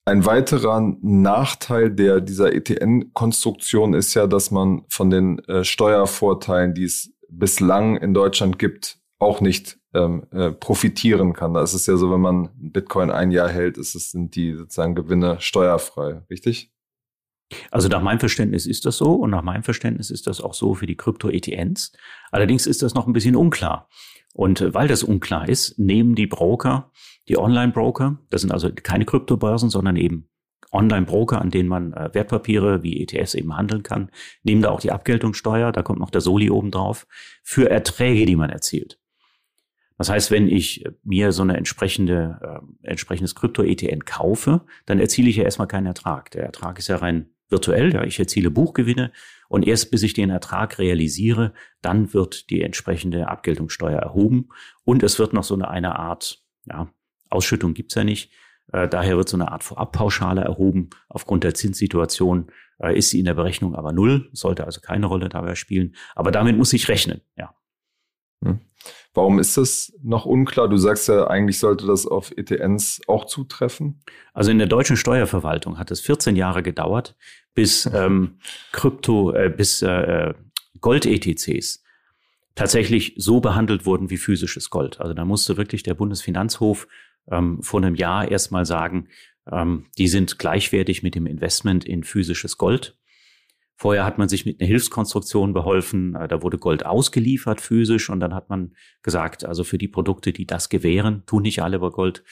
Ein 0.06 0.26
weiterer 0.26 0.96
Nachteil 1.02 1.92
der, 1.92 2.22
dieser 2.22 2.54
ETN-Konstruktion 2.54 3.94
ist 3.94 4.16
ja, 4.16 4.26
dass 4.26 4.50
man 4.50 4.84
von 4.90 5.12
den 5.12 5.40
äh, 5.46 5.64
Steuervorteilen, 5.64 6.74
die 6.74 6.86
es 6.86 7.14
bislang 7.30 7.98
in 7.98 8.14
Deutschland 8.16 8.58
gibt, 8.58 9.00
auch 9.20 9.42
nicht 9.42 9.78
ähm, 9.94 10.26
äh, 10.32 10.52
profitieren 10.52 11.34
kann. 11.34 11.54
Da 11.54 11.62
ist 11.62 11.74
es 11.74 11.86
ja 11.86 11.98
so, 11.98 12.12
wenn 12.12 12.22
man 12.22 12.50
Bitcoin 12.56 13.12
ein 13.12 13.30
Jahr 13.30 13.50
hält, 13.50 13.78
ist 13.78 13.94
es, 13.94 14.10
sind 14.12 14.36
die 14.36 14.54
sozusagen 14.56 14.96
Gewinne 14.96 15.38
steuerfrei, 15.40 16.24
richtig? 16.32 16.72
Also 17.70 17.88
nach 17.88 18.02
meinem 18.02 18.20
Verständnis 18.20 18.66
ist 18.66 18.86
das 18.86 18.98
so 18.98 19.14
und 19.14 19.30
nach 19.30 19.44
meinem 19.44 19.64
Verständnis 19.64 20.10
ist 20.10 20.28
das 20.28 20.42
auch 20.42 20.54
so 20.54 20.74
für 20.76 20.88
die 20.88 20.98
Krypto-ETNs. 20.98 21.92
Allerdings 22.32 22.68
ist 22.68 22.82
das 22.82 22.94
noch 22.94 23.08
ein 23.08 23.14
bisschen 23.14 23.36
unklar. 23.36 23.90
Und 24.34 24.62
äh, 24.62 24.74
weil 24.74 24.88
das 24.88 25.04
unklar 25.04 25.48
ist, 25.48 25.78
nehmen 25.78 26.16
die 26.16 26.28
Broker, 26.28 26.92
die 27.28 27.38
Online-Broker, 27.38 28.18
das 28.30 28.42
sind 28.42 28.52
also 28.52 28.70
keine 28.72 29.06
Kryptobörsen, 29.06 29.70
sondern 29.70 29.96
eben 29.96 30.28
Online-Broker, 30.72 31.42
an 31.42 31.50
denen 31.50 31.70
man 31.70 31.94
äh, 31.94 32.10
Wertpapiere 32.14 32.84
wie 32.84 33.02
ETFs 33.02 33.34
eben 33.34 33.56
handeln 33.56 33.84
kann, 33.84 34.10
nehmen 34.44 34.62
da 34.62 34.70
auch 34.70 34.80
die 34.80 34.92
Abgeltungssteuer, 34.92 35.72
da 35.72 35.84
kommt 35.84 36.00
noch 36.00 36.10
der 36.10 36.22
Soli 36.22 36.50
oben 36.50 36.72
drauf, 36.72 37.08
für 37.44 37.70
Erträge, 37.70 38.26
die 38.26 38.36
man 38.36 38.50
erzielt. 38.50 38.98
Das 39.98 40.10
heißt, 40.10 40.32
wenn 40.32 40.48
ich 40.48 40.84
mir 41.04 41.32
so 41.32 41.44
eine 41.44 41.58
entsprechende, 41.58 42.40
äh, 42.84 42.88
entsprechendes 42.90 43.36
Krypto-ETN 43.36 44.06
kaufe, 44.06 44.62
dann 44.86 45.00
erziele 45.00 45.30
ich 45.30 45.36
ja 45.36 45.44
erstmal 45.44 45.68
keinen 45.68 45.86
Ertrag. 45.86 46.32
Der 46.32 46.44
Ertrag 46.44 46.80
ist 46.80 46.88
ja 46.88 46.96
rein 46.96 47.30
virtuell, 47.52 47.94
ja, 47.94 48.04
ich 48.04 48.20
erziele 48.20 48.50
Buchgewinne 48.50 49.12
und 49.50 49.68
erst 49.68 49.92
bis 49.92 50.04
ich 50.04 50.14
den 50.14 50.30
Ertrag 50.30 50.80
realisiere, 50.80 51.54
dann 51.82 52.14
wird 52.14 52.50
die 52.50 52.62
entsprechende 52.62 53.28
Abgeltungssteuer 53.28 54.00
erhoben 54.00 54.50
und 54.84 55.04
es 55.04 55.20
wird 55.20 55.34
noch 55.34 55.44
so 55.44 55.54
eine, 55.54 55.70
eine 55.70 56.00
Art, 56.00 56.44
ja, 56.66 56.90
Ausschüttung 57.30 57.74
gibt's 57.74 57.96
ja 57.96 58.04
nicht, 58.04 58.32
äh, 58.72 58.88
daher 58.88 59.18
wird 59.18 59.30
so 59.30 59.38
eine 59.38 59.52
Art 59.52 59.64
Vorabpauschale 59.64 60.42
erhoben. 60.42 60.90
Aufgrund 61.10 61.44
der 61.44 61.54
Zinssituation 61.54 62.52
äh, 62.80 62.98
ist 62.98 63.10
sie 63.10 63.20
in 63.20 63.26
der 63.26 63.34
Berechnung 63.34 63.76
aber 63.76 63.92
null, 63.92 64.30
sollte 64.32 64.66
also 64.66 64.82
keine 64.82 65.06
Rolle 65.06 65.30
dabei 65.30 65.56
spielen, 65.56 65.96
aber 66.16 66.32
damit 66.32 66.58
muss 66.58 66.74
ich 66.74 66.88
rechnen, 66.88 67.22
ja. 67.38 67.54
Hm. 68.44 68.60
Warum 69.14 69.40
ist 69.40 69.58
das 69.58 69.94
noch 70.02 70.26
unklar? 70.26 70.70
Du 70.70 70.78
sagst 70.78 71.08
ja, 71.08 71.28
eigentlich 71.28 71.60
sollte 71.60 71.86
das 71.86 72.08
auf 72.08 72.32
ETNs 72.36 73.02
auch 73.08 73.26
zutreffen. 73.26 74.02
Also 74.34 74.52
in 74.52 74.58
der 74.58 74.68
deutschen 74.68 74.98
Steuerverwaltung 74.98 75.78
hat 75.78 75.92
es 75.92 76.00
14 76.02 76.36
Jahre 76.36 76.64
gedauert, 76.64 77.16
bis 77.54 77.86
ähm, 77.86 78.38
Krypto, 78.72 79.34
äh, 79.34 79.50
bis 79.50 79.82
äh, 79.82 80.34
Gold-ETCs 80.80 81.84
tatsächlich 82.56 83.14
so 83.18 83.40
behandelt 83.40 83.86
wurden 83.86 84.10
wie 84.10 84.18
physisches 84.18 84.70
Gold. 84.70 85.00
Also 85.00 85.14
da 85.14 85.26
musste 85.26 85.58
wirklich 85.58 85.84
der 85.84 85.94
Bundesfinanzhof 85.94 86.88
ähm, 87.30 87.62
vor 87.62 87.82
einem 87.82 87.96
Jahr 87.96 88.30
erstmal 88.30 88.66
sagen, 88.66 89.08
ähm, 89.52 89.86
die 89.98 90.08
sind 90.08 90.40
gleichwertig 90.40 91.04
mit 91.04 91.16
dem 91.16 91.26
Investment 91.26 91.86
in 91.86 92.04
physisches 92.04 92.58
Gold. 92.58 92.98
Vorher 93.76 94.06
hat 94.06 94.20
man 94.20 94.30
sich 94.30 94.46
mit 94.46 94.60
einer 94.60 94.68
Hilfskonstruktion 94.68 95.54
beholfen. 95.54 96.16
Äh, 96.16 96.28
da 96.28 96.42
wurde 96.42 96.58
Gold 96.58 96.86
ausgeliefert 96.86 97.62
physisch 97.62 98.10
und 98.10 98.20
dann 98.20 98.36
hat 98.36 98.50
man 98.50 98.76
gesagt, 99.02 99.46
also 99.46 99.64
für 99.64 99.78
die 99.78 99.88
Produkte, 99.88 100.34
die 100.34 100.46
das 100.46 100.70
gewähren, 100.70 101.24
tun 101.26 101.44
nicht 101.44 101.62
alle 101.62 101.78
über 101.78 101.92
Gold, 101.92 102.20
äh, 102.20 102.24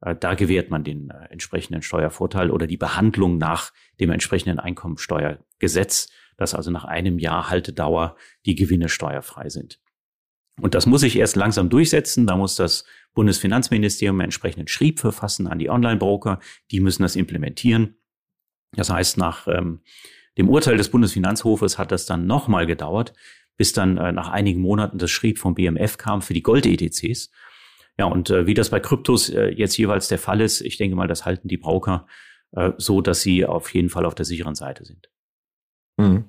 da 0.00 0.34
gewährt 0.34 0.70
man 0.70 0.84
den 0.84 1.10
äh, 1.10 1.26
entsprechenden 1.30 1.82
Steuervorteil 1.82 2.50
oder 2.50 2.66
die 2.66 2.76
Behandlung 2.76 3.38
nach 3.38 3.72
dem 4.00 4.10
entsprechenden 4.10 4.58
Einkommensteuergesetz, 4.58 6.08
dass 6.36 6.54
also 6.54 6.70
nach 6.70 6.84
einem 6.84 7.18
Jahr 7.18 7.50
Haltedauer 7.50 8.16
die 8.46 8.54
Gewinne 8.54 8.88
steuerfrei 8.88 9.48
sind. 9.48 9.80
Und 10.60 10.74
das 10.74 10.86
muss 10.86 11.02
sich 11.02 11.16
erst 11.16 11.36
langsam 11.36 11.68
durchsetzen. 11.68 12.26
Da 12.26 12.36
muss 12.36 12.56
das 12.56 12.84
Bundesfinanzministerium 13.14 14.20
entsprechenden 14.20 14.68
Schrieb 14.68 15.00
verfassen 15.00 15.46
an 15.46 15.58
die 15.58 15.70
Online-Broker. 15.70 16.40
Die 16.70 16.80
müssen 16.80 17.02
das 17.02 17.16
implementieren. 17.16 17.96
Das 18.72 18.90
heißt, 18.90 19.18
nach 19.18 19.46
ähm, 19.48 19.82
dem 20.36 20.48
Urteil 20.48 20.76
des 20.76 20.90
Bundesfinanzhofes 20.90 21.78
hat 21.78 21.92
das 21.92 22.06
dann 22.06 22.26
nochmal 22.26 22.66
gedauert, 22.66 23.14
bis 23.56 23.72
dann 23.72 23.96
äh, 23.96 24.12
nach 24.12 24.28
einigen 24.28 24.60
Monaten 24.60 24.98
das 24.98 25.10
Schrieb 25.10 25.38
vom 25.38 25.54
BMF 25.54 25.96
kam 25.96 26.22
für 26.22 26.34
die 26.34 26.42
Gold-ETCs. 26.42 27.30
Ja, 27.98 28.06
und 28.06 28.30
äh, 28.30 28.46
wie 28.46 28.54
das 28.54 28.70
bei 28.70 28.80
Kryptos 28.80 29.28
äh, 29.28 29.48
jetzt 29.48 29.76
jeweils 29.76 30.08
der 30.08 30.18
Fall 30.18 30.40
ist, 30.40 30.60
ich 30.60 30.76
denke 30.76 30.96
mal, 30.96 31.08
das 31.08 31.24
halten 31.24 31.48
die 31.48 31.56
Broker 31.56 32.06
äh, 32.52 32.72
so, 32.78 33.00
dass 33.00 33.20
sie 33.22 33.44
auf 33.44 33.74
jeden 33.74 33.90
Fall 33.90 34.06
auf 34.06 34.14
der 34.14 34.24
sicheren 34.24 34.54
Seite 34.54 34.84
sind. 34.84 35.10
Mhm. 35.96 36.24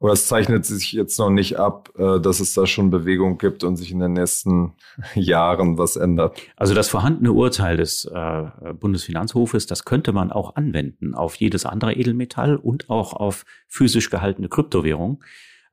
Oder 0.00 0.12
es 0.12 0.26
zeichnet 0.26 0.66
sich 0.66 0.92
jetzt 0.92 1.18
noch 1.18 1.30
nicht 1.30 1.58
ab, 1.58 1.90
äh, 1.96 2.20
dass 2.20 2.40
es 2.40 2.52
da 2.54 2.66
schon 2.66 2.90
Bewegung 2.90 3.38
gibt 3.38 3.64
und 3.64 3.76
sich 3.76 3.90
in 3.90 4.00
den 4.00 4.12
nächsten 4.12 4.74
Jahren 5.14 5.78
was 5.78 5.96
ändert. 5.96 6.38
Also 6.56 6.74
das 6.74 6.88
vorhandene 6.88 7.32
Urteil 7.32 7.76
des 7.76 8.04
äh, 8.04 8.44
Bundesfinanzhofes, 8.78 9.66
das 9.66 9.84
könnte 9.84 10.12
man 10.12 10.30
auch 10.30 10.56
anwenden 10.56 11.14
auf 11.14 11.36
jedes 11.36 11.64
andere 11.64 11.94
Edelmetall 11.94 12.56
und 12.56 12.90
auch 12.90 13.14
auf 13.14 13.44
physisch 13.66 14.10
gehaltene 14.10 14.48
Kryptowährungen. 14.48 15.22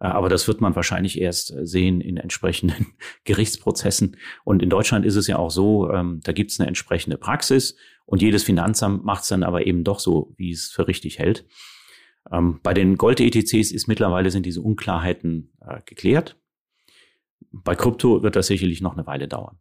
Äh, 0.01 0.07
aber 0.07 0.27
das 0.27 0.47
wird 0.47 0.59
man 0.59 0.75
wahrscheinlich 0.75 1.21
erst 1.21 1.53
sehen 1.61 2.01
in 2.01 2.17
entsprechenden 2.17 2.87
Gerichtsprozessen. 3.23 4.17
Und 4.43 4.61
in 4.61 4.69
Deutschland 4.69 5.05
ist 5.05 5.15
es 5.15 5.27
ja 5.27 5.37
auch 5.37 5.51
so, 5.51 5.89
ähm, 5.91 6.19
da 6.23 6.33
gibt 6.33 6.51
es 6.51 6.59
eine 6.59 6.67
entsprechende 6.67 7.17
Praxis 7.17 7.75
und 8.05 8.21
jedes 8.21 8.43
Finanzamt 8.43 9.05
macht 9.05 9.23
es 9.23 9.29
dann 9.29 9.43
aber 9.43 9.65
eben 9.67 9.83
doch 9.83 9.99
so, 9.99 10.33
wie 10.37 10.51
es 10.51 10.67
für 10.67 10.87
richtig 10.87 11.19
hält. 11.19 11.45
Ähm, 12.31 12.59
bei 12.61 12.73
den 12.73 12.97
Gold-ETCs 12.97 13.71
ist 13.71 13.87
mittlerweile 13.87 14.31
sind 14.31 14.45
diese 14.45 14.61
Unklarheiten 14.61 15.53
äh, 15.65 15.79
geklärt. 15.85 16.37
Bei 17.51 17.75
Krypto 17.75 18.23
wird 18.23 18.35
das 18.35 18.47
sicherlich 18.47 18.81
noch 18.81 18.93
eine 18.93 19.07
Weile 19.07 19.27
dauern. 19.27 19.57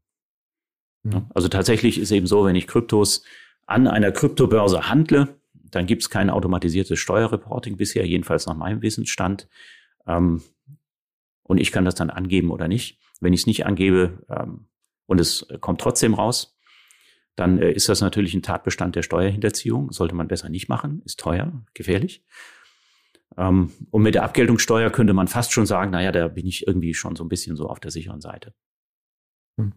Mhm. 1.02 1.26
Also 1.34 1.48
tatsächlich 1.48 1.98
ist 1.98 2.10
eben 2.10 2.26
so, 2.26 2.44
wenn 2.44 2.56
ich 2.56 2.66
Kryptos 2.66 3.24
an 3.66 3.86
einer 3.86 4.12
Kryptobörse 4.12 4.88
handle, 4.88 5.40
dann 5.70 5.86
gibt 5.86 6.02
es 6.02 6.10
kein 6.10 6.30
automatisiertes 6.30 6.98
Steuerreporting 6.98 7.76
bisher, 7.76 8.06
jedenfalls 8.06 8.46
nach 8.46 8.56
meinem 8.56 8.82
Wissensstand. 8.82 9.48
Ähm, 10.06 10.42
und 11.42 11.58
ich 11.58 11.72
kann 11.72 11.84
das 11.84 11.94
dann 11.94 12.10
angeben 12.10 12.50
oder 12.50 12.68
nicht. 12.68 13.00
Wenn 13.20 13.32
ich 13.32 13.40
es 13.40 13.46
nicht 13.46 13.66
angebe 13.66 14.24
ähm, 14.30 14.66
und 15.06 15.20
es 15.20 15.46
kommt 15.60 15.80
trotzdem 15.80 16.14
raus, 16.14 16.56
dann 17.36 17.58
äh, 17.58 17.72
ist 17.72 17.88
das 17.88 18.00
natürlich 18.00 18.34
ein 18.34 18.42
Tatbestand 18.42 18.96
der 18.96 19.02
Steuerhinterziehung. 19.02 19.92
Sollte 19.92 20.14
man 20.14 20.28
besser 20.28 20.48
nicht 20.48 20.68
machen, 20.68 21.02
ist 21.04 21.18
teuer, 21.18 21.64
gefährlich. 21.74 22.24
Ähm, 23.36 23.72
und 23.90 24.02
mit 24.02 24.14
der 24.14 24.24
Abgeltungssteuer 24.24 24.90
könnte 24.90 25.14
man 25.14 25.28
fast 25.28 25.52
schon 25.52 25.66
sagen, 25.66 25.90
naja, 25.90 26.12
da 26.12 26.28
bin 26.28 26.46
ich 26.46 26.66
irgendwie 26.66 26.94
schon 26.94 27.16
so 27.16 27.24
ein 27.24 27.28
bisschen 27.28 27.56
so 27.56 27.68
auf 27.68 27.80
der 27.80 27.90
sicheren 27.90 28.20
Seite. 28.20 28.54
Hm. 29.56 29.72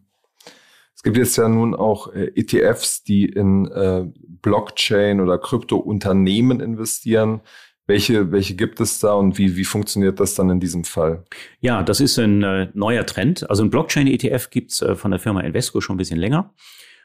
Es 0.96 1.04
gibt 1.04 1.18
jetzt 1.18 1.38
ja 1.38 1.48
nun 1.48 1.76
auch 1.76 2.14
äh, 2.14 2.32
ETFs, 2.36 3.04
die 3.04 3.26
in 3.26 3.66
äh, 3.72 4.06
Blockchain 4.42 5.20
oder 5.20 5.38
Kryptounternehmen 5.38 6.60
investieren. 6.60 7.42
Welche, 7.86 8.32
welche 8.32 8.56
gibt 8.56 8.80
es 8.80 9.00
da 9.00 9.14
und 9.14 9.38
wie, 9.38 9.58
wie 9.58 9.66
funktioniert 9.66 10.20
das 10.20 10.36
dann 10.36 10.50
in 10.50 10.62
diesem 10.62 10.86
Fall? 10.86 11.26
Ja, 11.60 11.84
das 11.84 12.00
ist 12.00 12.18
ein 12.18 12.42
äh, 12.42 12.70
neuer 12.74 13.06
Trend. 13.06 13.50
Also 13.50 13.64
ein 13.64 13.70
Blockchain-ETF 13.70 14.50
gibt's 14.52 14.82
äh, 14.82 14.96
von 14.96 15.12
der 15.12 15.20
Firma 15.20 15.42
Invesco 15.42 15.82
schon 15.82 15.96
ein 15.96 15.98
bisschen 15.98 16.20
länger. 16.20 16.54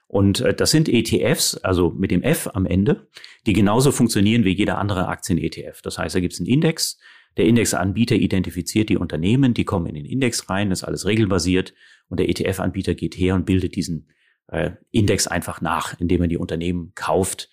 Und 0.06 0.40
äh, 0.40 0.54
das 0.54 0.70
sind 0.70 0.88
ETFs, 0.88 1.56
also 1.56 1.90
mit 1.90 2.12
dem 2.12 2.22
F 2.22 2.48
am 2.54 2.64
Ende, 2.64 3.08
die 3.46 3.54
genauso 3.54 3.90
funktionieren 3.90 4.44
wie 4.44 4.54
jeder 4.54 4.78
andere 4.78 5.08
Aktien-ETF. 5.08 5.82
Das 5.82 5.98
heißt, 5.98 6.14
da 6.14 6.20
gibt's 6.20 6.38
einen 6.38 6.48
Index. 6.48 6.98
Der 7.36 7.46
Indexanbieter 7.46 8.14
identifiziert 8.14 8.88
die 8.88 8.96
Unternehmen, 8.96 9.54
die 9.54 9.64
kommen 9.64 9.86
in 9.86 9.96
den 9.96 10.06
Index 10.06 10.48
rein, 10.48 10.70
das 10.70 10.80
ist 10.80 10.84
alles 10.84 11.06
regelbasiert. 11.06 11.74
Und 12.08 12.20
der 12.20 12.28
ETF-Anbieter 12.28 12.94
geht 12.94 13.16
her 13.16 13.34
und 13.34 13.46
bildet 13.46 13.74
diesen 13.74 14.08
äh, 14.46 14.70
Index 14.92 15.26
einfach 15.26 15.60
nach, 15.60 15.98
indem 16.00 16.22
er 16.22 16.28
die 16.28 16.38
Unternehmen 16.38 16.92
kauft 16.94 17.50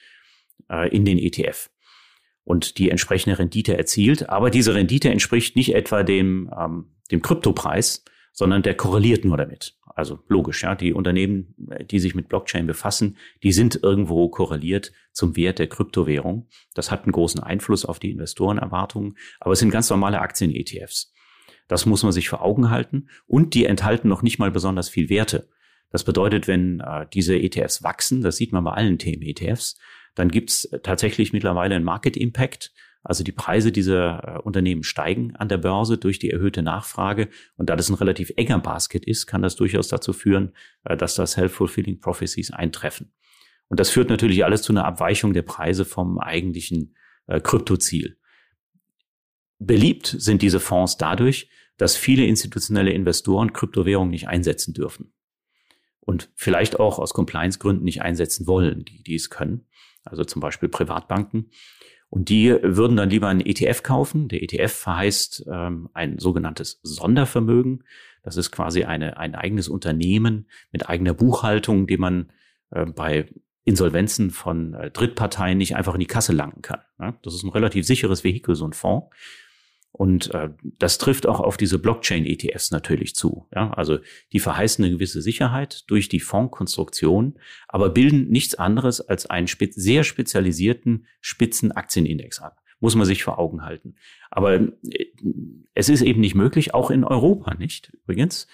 äh, 0.69 0.87
in 0.95 1.05
den 1.05 1.17
ETF 1.17 1.69
und 2.45 2.77
die 2.77 2.89
entsprechende 2.89 3.37
Rendite 3.37 3.77
erzielt. 3.77 4.29
Aber 4.29 4.49
diese 4.49 4.73
Rendite 4.73 5.09
entspricht 5.09 5.57
nicht 5.57 5.75
etwa 5.75 6.03
dem, 6.03 6.49
ähm, 6.57 6.95
dem 7.11 7.21
Kryptopreis, 7.21 8.05
sondern 8.31 8.61
der 8.61 8.75
korreliert 8.75 9.25
nur 9.25 9.37
damit. 9.37 9.75
Also 9.95 10.19
logisch, 10.27 10.63
ja, 10.63 10.75
die 10.75 10.93
Unternehmen, 10.93 11.55
die 11.89 11.99
sich 11.99 12.15
mit 12.15 12.27
Blockchain 12.27 12.67
befassen, 12.67 13.17
die 13.43 13.53
sind 13.53 13.79
irgendwo 13.81 14.27
korreliert 14.29 14.91
zum 15.13 15.37
Wert 15.37 15.57
der 15.57 15.67
Kryptowährung. 15.67 16.49
Das 16.73 16.91
hat 16.91 17.03
einen 17.03 17.13
großen 17.13 17.41
Einfluss 17.41 17.85
auf 17.85 17.97
die 17.97 18.11
Investorenerwartungen, 18.11 19.17
aber 19.39 19.53
es 19.53 19.59
sind 19.59 19.71
ganz 19.71 19.89
normale 19.89 20.19
Aktien-ETFs. 20.19 21.13
Das 21.69 21.85
muss 21.85 22.03
man 22.03 22.11
sich 22.11 22.27
vor 22.27 22.43
Augen 22.43 22.69
halten 22.69 23.07
und 23.25 23.53
die 23.53 23.65
enthalten 23.65 24.09
noch 24.09 24.21
nicht 24.21 24.37
mal 24.37 24.51
besonders 24.51 24.89
viel 24.89 25.09
Werte. 25.09 25.47
Das 25.91 26.03
bedeutet, 26.03 26.47
wenn 26.47 26.81
äh, 26.81 27.05
diese 27.13 27.37
ETFs 27.37 27.81
wachsen, 27.81 28.21
das 28.21 28.35
sieht 28.35 28.51
man 28.51 28.65
bei 28.65 28.73
allen 28.73 28.99
Themen-ETFs, 28.99 29.77
dann 30.15 30.29
gibt's 30.29 30.69
tatsächlich 30.83 31.33
mittlerweile 31.33 31.75
einen 31.75 31.85
Market 31.85 32.17
Impact. 32.17 32.73
Also 33.03 33.23
die 33.23 33.31
Preise 33.31 33.71
dieser 33.71 34.37
äh, 34.37 34.39
Unternehmen 34.39 34.83
steigen 34.83 35.35
an 35.35 35.47
der 35.47 35.59
Börse 35.59 35.97
durch 35.99 36.17
die 36.17 36.31
erhöhte 36.31 36.63
Nachfrage. 36.63 37.29
Und 37.55 37.69
da 37.69 37.75
das 37.75 37.89
ein 37.89 37.95
relativ 37.95 38.31
enger 38.35 38.59
Basket 38.59 39.05
ist, 39.05 39.27
kann 39.27 39.43
das 39.43 39.55
durchaus 39.55 39.89
dazu 39.89 40.11
führen, 40.11 40.53
äh, 40.85 40.97
dass 40.97 41.13
da 41.13 41.27
Self-Fulfilling 41.27 41.99
Prophecies 41.99 42.51
eintreffen. 42.51 43.13
Und 43.67 43.79
das 43.79 43.89
führt 43.89 44.09
natürlich 44.09 44.43
alles 44.43 44.63
zu 44.63 44.73
einer 44.73 44.85
Abweichung 44.85 45.33
der 45.33 45.43
Preise 45.43 45.85
vom 45.85 46.17
eigentlichen 46.17 46.95
äh, 47.27 47.39
Kryptoziel. 47.39 48.17
Beliebt 49.59 50.07
sind 50.07 50.41
diese 50.41 50.59
Fonds 50.59 50.97
dadurch, 50.97 51.49
dass 51.77 51.97
viele 51.97 52.25
institutionelle 52.25 52.91
Investoren 52.91 53.53
Kryptowährungen 53.53 54.11
nicht 54.11 54.27
einsetzen 54.27 54.73
dürfen. 54.73 55.13
Und 56.05 56.29
vielleicht 56.35 56.79
auch 56.79 56.99
aus 56.99 57.13
Compliance-Gründen 57.13 57.83
nicht 57.83 58.01
einsetzen 58.01 58.47
wollen, 58.47 58.85
die, 58.85 59.03
die 59.03 59.15
es 59.15 59.29
können 59.29 59.65
also 60.05 60.23
zum 60.23 60.39
Beispiel 60.39 60.69
Privatbanken. 60.69 61.49
Und 62.09 62.29
die 62.29 62.55
würden 62.61 62.95
dann 62.95 63.09
lieber 63.09 63.27
einen 63.27 63.41
ETF 63.41 63.83
kaufen. 63.83 64.27
Der 64.29 64.41
ETF 64.41 64.71
verheißt 64.71 65.45
ähm, 65.51 65.89
ein 65.93 66.19
sogenanntes 66.19 66.79
Sondervermögen. 66.83 67.83
Das 68.23 68.37
ist 68.37 68.51
quasi 68.51 68.85
eine, 68.85 69.17
ein 69.17 69.35
eigenes 69.35 69.67
Unternehmen 69.67 70.47
mit 70.71 70.87
eigener 70.87 71.13
Buchhaltung, 71.13 71.87
die 71.87 71.97
man 71.97 72.31
äh, 72.69 72.85
bei 72.85 73.27
Insolvenzen 73.65 74.29
von 74.29 74.75
äh, 74.75 74.91
Drittparteien 74.91 75.57
nicht 75.57 75.75
einfach 75.75 75.95
in 75.95 75.99
die 75.99 76.05
Kasse 76.05 76.31
langen 76.31 76.61
kann. 76.61 76.81
Ja? 76.99 77.17
Das 77.23 77.33
ist 77.33 77.43
ein 77.43 77.49
relativ 77.49 77.85
sicheres 77.85 78.23
Vehikel, 78.23 78.55
so 78.55 78.65
ein 78.65 78.73
Fonds. 78.73 79.07
Und 79.95 80.33
äh, 80.33 80.49
das 80.61 80.97
trifft 80.97 81.25
auch 81.25 81.39
auf 81.39 81.55
diese 81.55 81.79
Blockchain-ETFs 81.79 82.71
natürlich 82.71 83.15
zu. 83.15 83.47
Ja? 83.55 83.71
Also 83.71 83.99
die 84.33 84.41
verheißen 84.41 84.83
eine 84.83 84.93
gewisse 84.93 85.21
Sicherheit 85.21 85.85
durch 85.87 86.09
die 86.09 86.19
Fondskonstruktion, 86.19 87.39
aber 87.69 87.89
bilden 87.89 88.27
nichts 88.27 88.55
anderes 88.55 88.99
als 88.99 89.25
einen 89.25 89.47
spe 89.47 89.69
sehr 89.71 90.03
spezialisierten 90.03 91.05
Spitzenaktienindex 91.21 92.41
ab. 92.41 92.61
Muss 92.81 92.95
man 92.95 93.05
sich 93.05 93.23
vor 93.23 93.39
Augen 93.39 93.63
halten. 93.63 93.95
Aber 94.31 94.55
äh, 94.55 94.69
es 95.73 95.87
ist 95.87 96.01
eben 96.01 96.19
nicht 96.19 96.35
möglich, 96.35 96.73
auch 96.73 96.91
in 96.91 97.05
Europa 97.05 97.53
nicht 97.53 97.93
übrigens, 98.03 98.47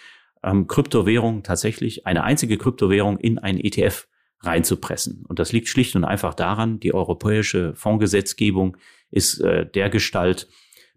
ähm, 0.44 0.68
Kryptowährung 0.68 1.42
tatsächlich, 1.42 2.06
eine 2.06 2.24
einzige 2.24 2.60
Kryptowährung 2.60 3.18
in 3.18 3.40
einen 3.40 3.60
ETF 3.60 4.08
reinzupressen. 4.42 5.26
Und 5.28 5.40
das 5.40 5.54
liegt 5.54 5.70
schlicht 5.70 5.96
und 5.96 6.04
einfach 6.04 6.36
daran, 6.36 6.80
die 6.80 6.94
europäische 6.94 7.74
Fondsgesetzgebung 7.74 8.78
ist 9.10 9.40
äh, 9.42 9.66
der 9.66 9.90
Gestalt, 9.90 10.48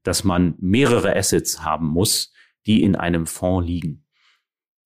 dass 0.05 0.23
man 0.23 0.55
mehrere 0.59 1.17
Assets 1.17 1.65
haben 1.65 1.89
muss, 1.89 2.33
die 2.67 2.83
in 2.83 2.95
einem 2.95 3.27
Fonds 3.27 3.67
liegen. 3.67 4.05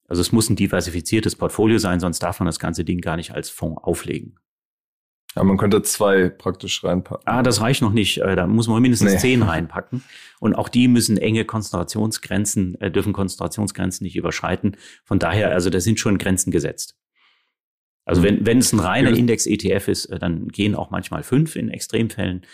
Also 0.09 0.23
es 0.23 0.33
muss 0.33 0.49
ein 0.49 0.57
diversifiziertes 0.57 1.37
Portfolio 1.37 1.79
sein, 1.79 2.01
sonst 2.01 2.21
darf 2.21 2.41
man 2.41 2.47
das 2.47 2.59
ganze 2.59 2.85
Ding 2.85 3.03
gar 3.03 3.17
nicht 3.17 3.33
als 3.33 3.51
Fonds 3.51 3.83
auflegen. 3.83 4.39
Ja, 5.37 5.45
man 5.45 5.59
könnte 5.59 5.83
zwei 5.83 6.31
praktisch 6.31 6.83
reinpacken. 6.83 7.27
Ah, 7.27 7.43
das 7.43 7.61
reicht 7.61 7.83
noch 7.83 7.93
nicht. 7.93 8.19
Äh, 8.19 8.35
da 8.35 8.47
muss 8.47 8.67
man 8.67 8.81
mindestens 8.81 9.13
nee. 9.13 9.19
zehn 9.19 9.43
reinpacken. 9.45 10.03
Und 10.41 10.55
auch 10.55 10.71
die 10.71 10.89
müssen 10.89 11.19
enge 11.19 11.45
Konzentrationsgrenzen, 11.45 12.81
äh, 12.81 12.91
dürfen 12.91 13.13
Konzentrationsgrenzen 13.13 14.05
nicht 14.05 14.17
überschreiten. 14.17 14.77
Von 15.05 15.19
daher, 15.19 15.53
also 15.53 15.69
da 15.69 15.81
sind 15.81 16.01
schon 16.01 16.17
Grenzen 16.19 16.51
gesetzt. 16.51 16.97
Also 18.07 18.23
wenn, 18.23 18.47
wenn 18.47 18.59
es 18.59 18.73
ein 18.73 18.81
reiner 18.81 19.11
Index-ETF 19.11 19.89
ist, 19.89 20.07
äh, 20.07 20.19
dann 20.19 20.49
gehen 20.49 20.75
auch 20.75 20.91
manchmal 20.91 21.23
fünf 21.23 21.57
in 21.57 21.69
Extremfällen. 21.69 22.47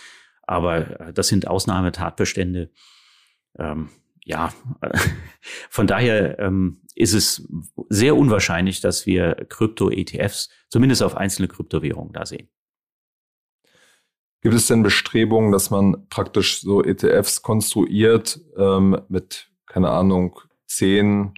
Aber 0.47 1.01
äh, 1.01 1.13
das 1.13 1.29
sind 1.29 1.47
Ausnahmetatbestände. 1.47 2.71
Ähm, 3.59 3.89
ja, 4.25 4.53
von 5.71 5.87
daher 5.87 6.39
ähm, 6.39 6.81
ist 6.95 7.13
es 7.13 7.47
sehr 7.89 8.17
unwahrscheinlich, 8.17 8.81
dass 8.81 9.07
wir 9.07 9.35
Krypto-ETFs 9.49 10.49
zumindest 10.69 11.03
auf 11.03 11.17
einzelne 11.17 11.49
Kryptowährungen 11.49 12.13
da 12.13 12.25
sehen. 12.25 12.49
Gibt 14.41 14.55
es 14.55 14.67
denn 14.67 14.83
Bestrebungen, 14.83 15.53
dass 15.53 15.71
man 15.71 16.07
praktisch 16.11 16.61
so 16.61 16.85
ETFs 16.85 17.41
konstruiert 17.41 18.41
ähm, 18.59 19.01
mit, 19.09 19.51
keine 19.67 19.89
Ahnung, 19.89 20.39
10, 20.67 21.33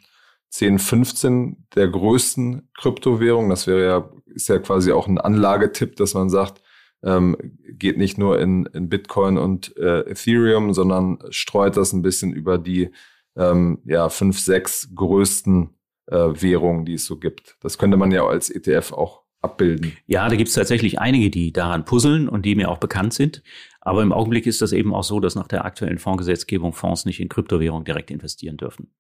10, 0.49 0.81
15 0.81 1.69
der 1.77 1.87
größten 1.87 2.69
Kryptowährungen? 2.77 3.49
Das 3.49 3.69
wäre 3.69 3.85
ja, 3.85 4.11
ist 4.27 4.49
ja 4.49 4.59
quasi 4.59 4.90
auch 4.90 5.07
ein 5.07 5.19
Anlagetipp, 5.19 5.95
dass 5.95 6.14
man 6.14 6.31
sagt, 6.31 6.62
ähm, 7.07 7.37
geht 7.69 7.97
nicht 7.97 8.19
nur 8.19 8.40
in, 8.40 8.66
in 8.66 8.88
Bitcoin 8.88 9.38
und 9.38 9.75
äh, 9.77 10.01
Ethereum, 10.01 10.75
sondern 10.75 11.19
streut 11.31 11.77
das 11.77 11.92
ein 11.92 12.03
bisschen 12.03 12.33
über 12.33 12.59
die 12.59 12.90
ähm, 13.37 13.79
ja, 13.85 14.09
fünf, 14.09 14.40
sechs 14.40 14.90
größten 14.95 15.71
äh, 16.07 16.16
Währungen, 16.16 16.85
die 16.85 16.95
es 16.95 17.07
so 17.07 17.19
gibt. 17.19 17.57
Das 17.61 17.79
könnte 17.79 17.97
man 17.97 18.11
ja 18.11 18.27
als 18.27 18.51
ETF 18.51 18.92
auch 18.92 19.23
abbilden. 19.40 19.97
Ja, 20.07 20.29
da 20.29 20.35
gibt 20.35 20.49
es 20.49 20.55
tatsächlich 20.55 20.99
einige, 20.99 21.31
die 21.31 21.53
daran 21.53 21.85
puzzeln 21.85 22.29
und 22.29 22.45
die 22.45 22.57
mir 22.57 22.69
auch 22.69 22.79
bekannt 22.79 23.14
sind. 23.14 23.42
Aber 23.81 24.03
im 24.03 24.12
Augenblick 24.12 24.47
ist 24.47 24.61
das 24.61 24.73
eben 24.73 24.92
auch 24.92 25.05
so, 25.05 25.21
dass 25.21 25.37
nach 25.37 25.47
der 25.47 25.64
aktuellen 25.64 25.99
Fondsgesetzgebung 25.99 26.73
Fonds 26.73 27.05
nicht 27.05 27.21
in 27.21 27.29
Kryptowährungen 27.29 27.85
direkt 27.85 28.11
investieren 28.11 28.57
dürfen. 28.57 28.90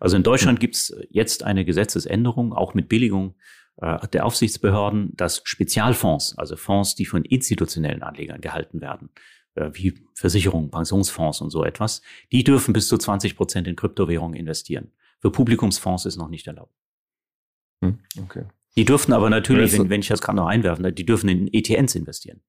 Also 0.00 0.16
in 0.16 0.22
Deutschland 0.22 0.60
gibt 0.60 0.74
es 0.74 0.96
jetzt 1.10 1.42
eine 1.42 1.64
Gesetzesänderung, 1.64 2.52
auch 2.52 2.74
mit 2.74 2.88
Billigung 2.88 3.36
äh, 3.76 4.06
der 4.08 4.26
Aufsichtsbehörden, 4.26 5.12
dass 5.16 5.42
Spezialfonds, 5.44 6.38
also 6.38 6.56
Fonds, 6.56 6.94
die 6.94 7.06
von 7.06 7.24
institutionellen 7.24 8.02
Anlegern 8.02 8.40
gehalten 8.40 8.80
werden, 8.80 9.10
äh, 9.54 9.70
wie 9.72 9.94
Versicherungen, 10.14 10.70
Pensionsfonds 10.70 11.40
und 11.40 11.50
so 11.50 11.64
etwas, 11.64 12.02
die 12.32 12.44
dürfen 12.44 12.72
bis 12.72 12.88
zu 12.88 12.98
20 12.98 13.36
Prozent 13.36 13.66
in 13.66 13.76
Kryptowährungen 13.76 14.38
investieren. 14.38 14.92
Für 15.20 15.30
Publikumsfonds 15.30 16.06
ist 16.06 16.16
noch 16.16 16.28
nicht 16.28 16.46
erlaubt. 16.46 16.74
Hm, 17.82 17.98
okay. 18.22 18.44
Die 18.76 18.84
dürften 18.84 19.12
aber 19.12 19.30
natürlich, 19.30 19.72
wenn, 19.78 19.88
wenn 19.88 20.00
ich 20.00 20.08
das 20.08 20.20
gerade 20.20 20.36
noch 20.36 20.46
einwerfen, 20.46 20.94
die 20.94 21.06
dürfen 21.06 21.28
in 21.28 21.52
ETNs 21.52 21.94
investieren. 21.94 22.42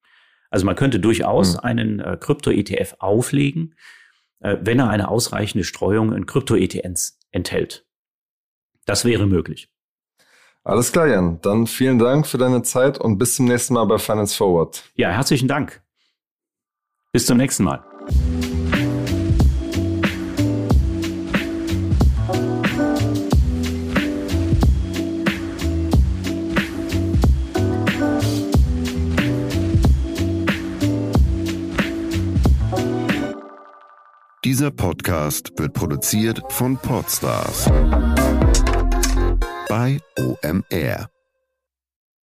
Also 0.50 0.66
man 0.66 0.76
könnte 0.76 1.00
durchaus 1.00 1.54
hm. 1.54 1.60
einen 1.62 2.00
äh, 2.00 2.18
Krypto-ETF 2.20 2.96
auflegen, 3.00 3.76
äh, 4.40 4.58
wenn 4.62 4.80
er 4.80 4.90
eine 4.90 5.10
ausreichende 5.10 5.64
Streuung 5.64 6.14
in 6.14 6.26
Krypto-ETNs 6.26 7.20
enthält. 7.32 7.86
Das 8.86 9.06
wäre 9.06 9.28
möglich. 9.28 9.70
Alles 10.66 10.92
klar, 10.92 11.08
Jan. 11.08 11.40
Dann 11.42 11.68
vielen 11.68 12.00
Dank 12.00 12.26
für 12.26 12.40
deine 12.40 12.64
Zeit 12.64 12.98
und 12.98 13.20
bis 13.20 13.36
zum 13.36 13.46
nächsten 13.46 13.76
Mal 13.76 13.86
bei 13.86 14.00
Finance 14.00 14.36
Forward. 14.36 14.84
Ja, 14.96 15.12
herzlichen 15.12 15.48
Dank. 15.48 15.82
Bis 17.14 17.28
zum 17.28 17.38
nächsten 17.38 17.64
Mal. 17.64 17.86
Dieser 34.44 34.72
Podcast 34.72 35.54
wird 35.58 35.74
produziert 35.74 36.42
von 36.50 36.78
Podstars 36.78 37.70
bei 39.76 40.00
OMR. 40.18 41.15